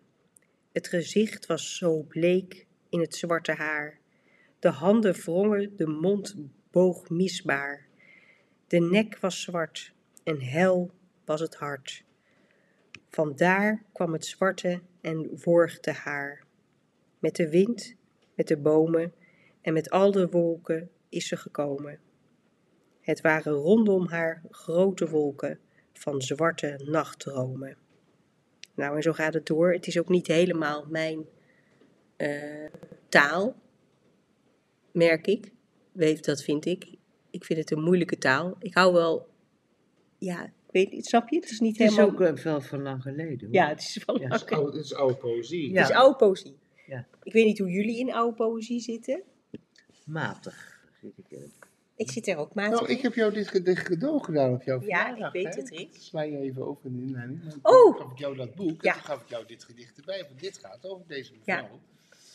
[0.71, 3.99] Het gezicht was zo bleek in het zwarte haar.
[4.59, 6.35] De handen wrongen, de mond
[6.71, 7.87] boog misbaar.
[8.67, 9.93] De nek was zwart
[10.23, 10.91] en hel
[11.25, 12.03] was het hart.
[13.09, 16.43] Vandaar kwam het zwarte en worgde haar.
[17.19, 17.95] Met de wind,
[18.33, 19.13] met de bomen
[19.61, 21.99] en met al de wolken is ze gekomen.
[23.01, 25.59] Het waren rondom haar grote wolken
[25.93, 27.77] van zwarte nachtdromen.
[28.75, 29.73] Nou, en zo gaat het door.
[29.73, 31.25] Het is ook niet helemaal mijn
[32.15, 32.65] eh,
[33.09, 33.55] taal,
[34.91, 35.51] merk ik.
[35.91, 36.95] weet, dat vind ik.
[37.29, 38.55] Ik vind het een moeilijke taal.
[38.59, 39.27] Ik hou wel,
[40.17, 41.35] ja, ik weet niet, snap je?
[41.35, 42.15] Het is niet Het is helemaal...
[42.29, 43.39] ook eh, wel van lang geleden.
[43.39, 43.53] hoor.
[43.55, 45.71] Ja, het is wel Ja, Het is oude, het is oude poëzie.
[45.71, 45.81] Ja.
[45.81, 46.57] Het is oude poëzie.
[46.87, 47.07] Ja.
[47.23, 49.23] Ik weet niet hoe jullie in oude poëzie zitten.
[50.05, 50.76] Matig.
[51.01, 51.51] Zit ik in.
[51.95, 54.75] Ik zit er ook matig Nou, ik heb jou dit gedicht cadeau gedaan op jouw
[54.75, 55.27] Ja, verjaardag.
[55.33, 55.61] ik weet hè?
[55.61, 55.91] het, Rick.
[55.93, 57.41] Dat Sla je even over in de inleiding.
[57.43, 57.97] Dan Oh!
[57.99, 58.91] gaf ik jou dat boek Ja.
[58.93, 60.23] en toen gaf ik jou dit gedicht erbij.
[60.27, 61.61] Want dit gaat over deze Ja.
[61.61, 61.79] mevrouw.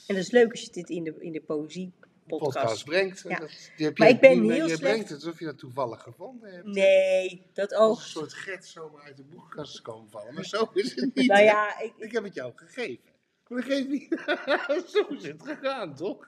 [0.07, 1.93] En dat is leuk als je dit in de, in de poëzie
[2.27, 2.85] podcast, podcast.
[2.85, 3.25] brengt.
[3.29, 3.39] Ja.
[3.39, 5.45] Dat, die heb Maar je, ik ben die- heel Je slecht- brengt het alsof je
[5.45, 6.67] dat toevallig gevonden hebt.
[6.67, 7.97] Nee, dat Als ook.
[7.97, 10.35] een soort get zomaar uit de boekenkast is komen vallen.
[10.35, 11.27] Maar zo is het niet.
[11.27, 13.05] Nou ja, ik, Ik heb het jou gegeven.
[13.49, 14.09] Maar dat geeft niet.
[14.95, 16.27] zo is het gegaan, toch?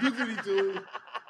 [0.00, 0.82] Doet er niet toe.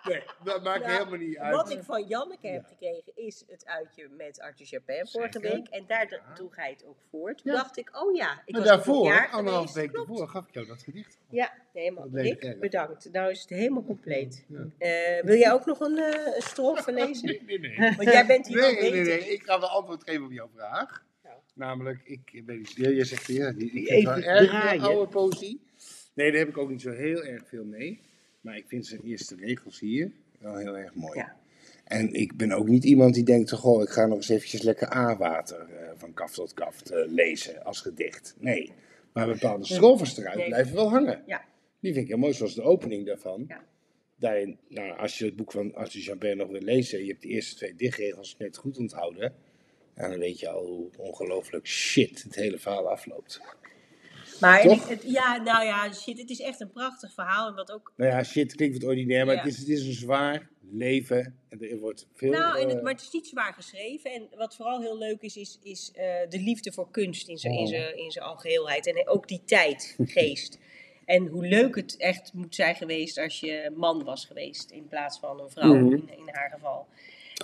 [0.09, 1.55] Nee, dat maakt Nou, helemaal niet uit.
[1.55, 5.69] Wat ik van Janneke heb gekregen is het uitje met Arthur Chapin vorige week.
[5.69, 6.35] En daar Ja.
[6.35, 7.35] droeg hij het ook voor.
[7.35, 7.59] Toen Ja.
[7.59, 10.67] dacht ik, oh ja, ik maar was daarvoor, jaar anderhalf week daarvoor, gaf ik jou
[10.67, 11.19] dat gedicht.
[11.31, 12.09] Ja, helemaal.
[12.13, 13.09] Rick, bedankt.
[13.13, 14.45] Nou is het helemaal compleet.
[14.49, 14.59] Ja.
[14.79, 17.27] Eh, wil jij ook nog een, eh, een strofe lezen?
[17.47, 17.97] Nee, nee, nee.
[17.97, 19.33] Want jij bent hier Nee, nee, nee, nee.
[19.33, 21.05] Ik ga wel antwoord geven op jouw vraag.
[21.23, 21.37] Nou.
[21.55, 22.75] Namelijk, ik niet...
[22.75, 25.64] Je zegt, ja, die- ik Even heb wel erg oude poëzie.
[26.15, 28.01] Nee, daar heb ik ook niet zo heel erg veel mee.
[28.41, 31.19] Maar ik vind zijn eerste regels hier wel heel erg mooi.
[31.19, 31.37] Ja.
[31.85, 34.95] En ik ben ook niet iemand die denkt, goh, ik ga nog eens eventjes lekker
[34.97, 38.37] A-water eh, van kaf tot kaf eh, lezen als gedicht.
[38.39, 38.73] Nee,
[39.13, 40.47] maar bepaalde strofes eruit Nee.
[40.47, 41.23] blijven wel hangen.
[41.27, 41.45] Ja.
[41.81, 43.45] Die vind ik heel mooi, zoals de opening daarvan.
[43.49, 43.65] Ja.
[44.17, 47.29] Daarin, nou, als je het boek van Arthur Champagne nog wil lezen, je hebt de
[47.29, 49.35] eerste twee dichtregels net goed onthouden.
[49.95, 53.41] En dan weet je al hoe ongelooflijk shit het hele verhaal afloopt.
[54.41, 57.49] Maar het- ja, nou ja, shit, het is echt een prachtig verhaal.
[57.49, 59.41] En wat ook Nou ja, shit klinkt wat ordinair, maar Ja.
[59.43, 61.39] het, is, het is een zwaar leven.
[61.49, 62.31] En er wordt veel...
[62.31, 64.11] Nou, en het, eh, maar het is niet zwaar geschreven.
[64.13, 67.55] En wat vooral heel leuk is, is, is eh, de liefde voor kunst in zijn
[67.55, 67.67] in Oh.
[67.69, 68.87] zijn- in zijn algeheelheid.
[68.87, 70.59] En ook die tijdgeest.
[71.05, 75.19] en hoe leuk het echt moet zijn geweest als je man was geweest in plaats
[75.19, 75.93] van een vrouw Mhm.
[75.93, 76.87] in, in haar geval.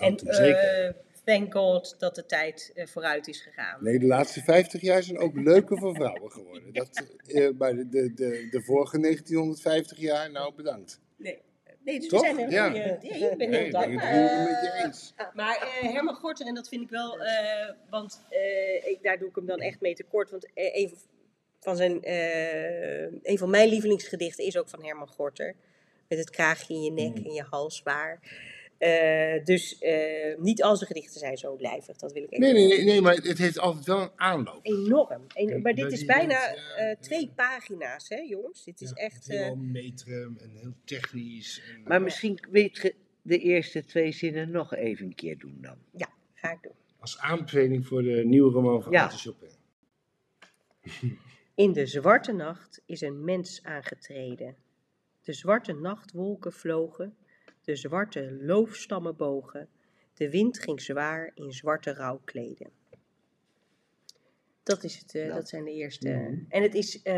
[0.00, 0.84] Oh, en zeker.
[0.86, 0.92] eh,
[1.36, 3.84] thank God dat de tijd eh, vooruit is gegaan.
[3.84, 6.72] Nee, de laatste 50 jaar zijn ook leuker voor vrouwen geworden.
[6.72, 11.00] Dat, eh, maar de, de, de, de vorige 1950 jaar, nou bedankt.
[11.16, 11.38] Nee,
[11.84, 12.20] nee dus Toch?
[12.20, 12.66] we zijn een Ja.
[12.66, 14.14] ik ben Nee, heel ik ben het dankbaar.
[14.44, 15.14] met je eens.
[15.34, 19.28] Maar eh, Herman Gorter, en dat vind ik wel, eh, want eh, ik, daar doe
[19.28, 20.30] ik hem dan echt mee tekort.
[20.30, 20.94] Want eh, een,
[21.60, 25.54] van zijn, eh, een van mijn lievelingsgedichten is ook van Herman Gorter.
[26.08, 27.24] Met het kraagje in je nek Mm.
[27.24, 28.18] en je halsbaar.
[28.80, 32.52] Eh, dus eh, niet al zijn gedichten zijn zo lijvig, dat wil ik even Nee,
[32.52, 34.58] nee, nee, nee, maar het heeft altijd wel een aanloop.
[34.62, 35.26] Enorm.
[35.34, 36.96] En- maar dit is bijna eh, ja.
[37.00, 38.64] twee pagina's, hè jongens?
[38.64, 39.26] Dit is Ja, echt...
[39.26, 41.62] Heel metrum en heel technisch.
[41.74, 45.76] En, Maar misschien weet je de eerste twee zinnen nog even een keer doen dan.
[45.92, 46.72] ja, ga ik doen.
[46.98, 49.02] Als aanbeveling voor de nieuwe roman van Ja.
[49.02, 49.48] Arthur Chopin.
[51.54, 54.56] In de zwarte nacht is een mens aangetreden.
[55.22, 57.16] De zwarte nachtwolken vlogen,
[57.70, 59.68] de zwarte loofstammen bogen,
[60.14, 62.70] de wind ging zwaar in zwarte rouwkleden.
[64.62, 65.34] Dat, is het, eh, Ja.
[65.34, 66.08] dat zijn de eerste.
[66.08, 66.34] Mhm.
[66.48, 67.14] En het is, eh,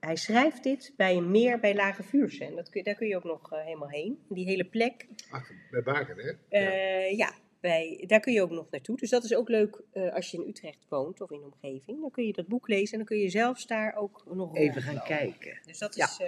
[0.00, 2.44] hij schrijft dit bij een meer bij Lage Vuursche.
[2.44, 4.18] En dat kun, daar kun je ook nog eh, helemaal heen.
[4.28, 6.32] Die hele plek, Ach, bij Baken, hè?
[6.48, 8.96] eh, ja, bij, daar kun je ook nog naartoe.
[8.96, 9.80] Dus dat is ook leuk
[10.12, 12.00] als je in Utrecht woont of in de omgeving.
[12.00, 14.82] Dan kun je dat boek lezen en dan kun je zelfs daar ook nog Even
[14.82, 15.58] gaan kijken.
[15.66, 16.04] Dus dat Ja.
[16.04, 16.20] is.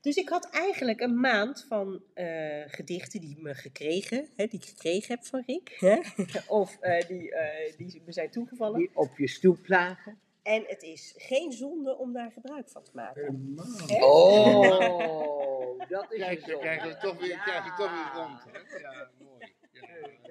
[0.00, 4.66] Dus ik had eigenlijk een maand van eh, gedichten die me gekregen, hè, die ik
[4.68, 5.98] gekregen heb van Rick, hè,
[6.60, 8.78] of eh, die, eh, die me zijn toegevallen.
[8.78, 10.20] Die op je stoep lagen.
[10.42, 13.56] En het is geen zonde om daar gebruik van te maken.
[13.86, 14.04] Hè?
[14.04, 16.58] Oh, dat is Kijk, dan zo.
[16.58, 17.42] krijg je toch weer, Ja.
[17.42, 18.44] krijg je toch weer rond.
[18.52, 18.78] Hè?
[18.78, 19.52] Ja, mooi.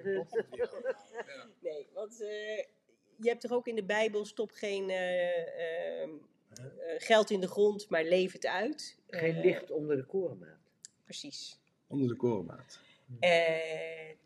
[0.50, 0.68] Ja.
[1.60, 2.56] Nee, want eh,
[3.16, 6.14] je hebt toch ook in de Bijbel: stop geen eh, ehm, eh,
[6.98, 8.98] geld in de grond, maar leef het uit.
[9.06, 10.58] Geen Eh, licht onder de korenmaat.
[11.04, 11.58] Precies.
[11.86, 12.80] Onder de korenmaat.
[13.20, 13.40] Eh,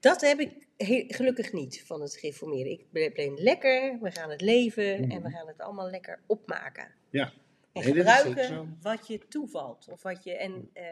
[0.01, 0.67] dat heb ik
[1.09, 2.71] gelukkig niet van het gereformeerde.
[2.71, 6.95] Ik ben lekker, we gaan het leven en we gaan het allemaal lekker opmaken.
[7.11, 7.33] Ja.
[7.73, 9.89] En Nee, gebruiken wat je toevalt.
[9.91, 10.85] Of wat je, en eh,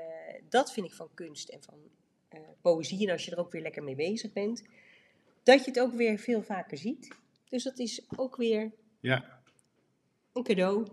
[0.48, 1.78] dat vind ik van kunst en van
[2.28, 3.06] eh, poëzie.
[3.06, 4.62] En als je er ook weer lekker mee bezig bent,
[5.42, 7.08] dat je het ook weer veel vaker ziet.
[7.48, 9.40] Dus dat is ook weer Ja,
[10.32, 10.86] een cadeau.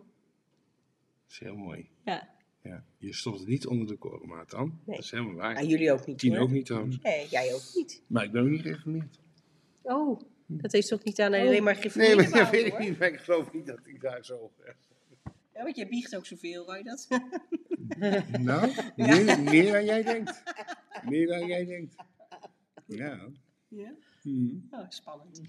[1.28, 1.90] Dat is heel mooi.
[2.06, 2.30] Ja.
[2.62, 2.84] Ja.
[2.98, 4.80] Je stopt het niet onder de korenmaat dan.
[4.86, 4.96] Nee.
[4.96, 5.56] Dat is helemaal waar.
[5.56, 7.00] Ah, jullie ook niet Tien ook niet trouwens.
[7.02, 8.04] Nee, jij ook niet.
[8.08, 9.20] Maar ik ben ook niet gereformeerd.
[9.82, 11.40] Oh, dat heeft toch niet aan Oh.
[11.40, 13.00] alleen maar Nee, gereformeerde maar dat weet ik niet.
[13.00, 14.52] Maar ik geloof niet dat ik daar zo...
[15.54, 17.08] Ja, want jij biegt ook zoveel, hoor je dat?
[18.40, 20.44] Nou, meer, meer dan jij denkt.
[21.04, 21.96] Meer dan jij denkt.
[22.86, 23.20] Ja.
[23.68, 23.94] Ja?
[24.28, 24.68] Hmm.
[24.72, 25.42] Oh, spannend.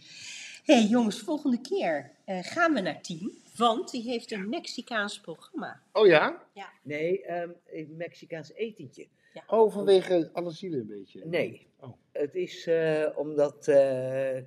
[0.65, 5.21] Hé hey, jongens, volgende keer eh, gaan we naar Team, want die heeft een Mexicaans
[5.21, 5.83] programma.
[5.93, 6.43] Oh ja?
[6.83, 9.07] Nee, ehm, een Mexicaans etentje.
[9.47, 11.27] Oh, vanwege alle zielen een beetje.
[11.27, 11.67] Nee.
[11.81, 11.93] Oh.
[12.13, 14.45] Het is eh, omdat eh, eh,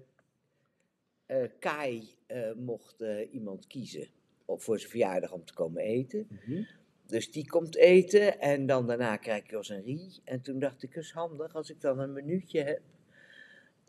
[1.60, 4.08] Kai eh, mocht iemand kiezen
[4.46, 6.28] op, voor zijn verjaardag om te komen eten.
[6.30, 6.64] Mhm.
[7.06, 10.22] Dus die komt eten en dan daarna krijg ik Jos en Rie.
[10.24, 12.82] En toen dacht ik, is handig als ik dan een minuutje heb.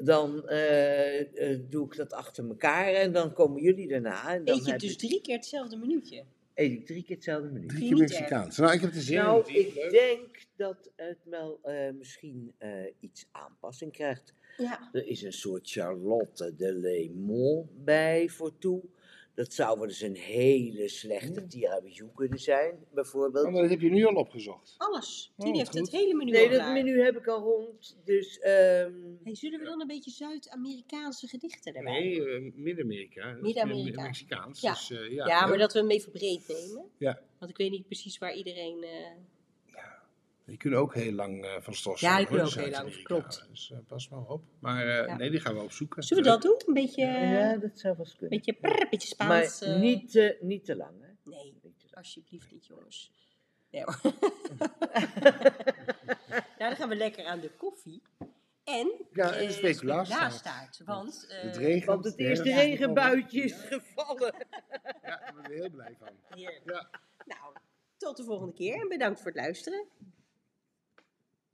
[0.05, 4.35] Dan eh, eh, doe ik dat achter elkaar en dan komen jullie daarna.
[4.35, 6.25] En dan Eet je heb dus ik- drie keer hetzelfde minuutje?
[6.55, 7.69] eet ik drie keer hetzelfde minuut.
[7.69, 8.57] Drie keer Mexicaans.
[8.57, 9.23] Nou, ik heb het er zin in.
[9.23, 9.57] Nou, Leuk.
[9.67, 14.35] ik denk dat het wel eh, misschien eh, iets aanpassing krijgt.
[14.57, 14.89] Ja.
[14.93, 18.83] Er is een soort Charlotte de Lemon bij voor toe.
[19.35, 23.47] Dat zou wel eens een hele slechte tiramisu kunnen zijn, bijvoorbeeld.
[23.47, 24.75] Oh, maar dat heb je nu al opgezocht.
[24.79, 25.33] Alles.
[25.37, 26.73] Oh, Die wat heeft het hele menu nee, al dat klaar.
[26.73, 27.97] menu heb ik al rond.
[28.05, 28.93] Dus ehm,
[29.25, 31.93] Hey, zullen we dan een beetje Zuid-Amerikaanse gedichten erbij?
[32.01, 33.37] Nee, eh, Midden-Amerika.
[33.41, 34.03] Midden-Amerika.
[34.03, 34.61] Mexicaans.
[34.61, 34.73] Ja.
[34.73, 36.85] Dus, eh, ja, ja, maar dat we hem even breed nemen.
[36.99, 37.21] Ja.
[37.39, 38.83] Want ik weet niet precies waar iedereen...
[38.83, 38.91] eh,
[40.47, 43.47] Die kunnen ook heel lang eh, van stof Ja, die kunnen ook heel lang, klopt.
[43.51, 44.43] Dus eh, pas maar op.
[44.59, 45.17] Maar eh, Ja.
[45.17, 46.03] nee, die gaan we opzoeken.
[46.03, 46.63] Zullen we dat doen?
[46.67, 48.39] Een beetje, ja, dat zou wel eens kunnen.
[48.39, 49.61] beetje, prrr, beetje Spaans.
[49.61, 51.31] maar niet, te- niet te lang, hè?
[51.31, 53.13] Nee, alsjeblieft niet, jongens.
[53.71, 54.01] Nee, hoor.
[56.59, 58.03] nou, dan gaan we lekker aan de koffie.
[58.65, 60.81] En Ja, en de speculaastaart.
[60.85, 61.85] Want, eh, Het regent.
[61.85, 64.35] Want het de eerste is regenbuitje is gevallen.
[65.03, 66.09] Ja, daar ben ik heel blij van.
[66.29, 66.63] heerlijk.
[66.65, 66.91] Ja.
[67.27, 67.55] Nou,
[67.97, 69.87] tot de volgende keer en bedankt voor het luisteren.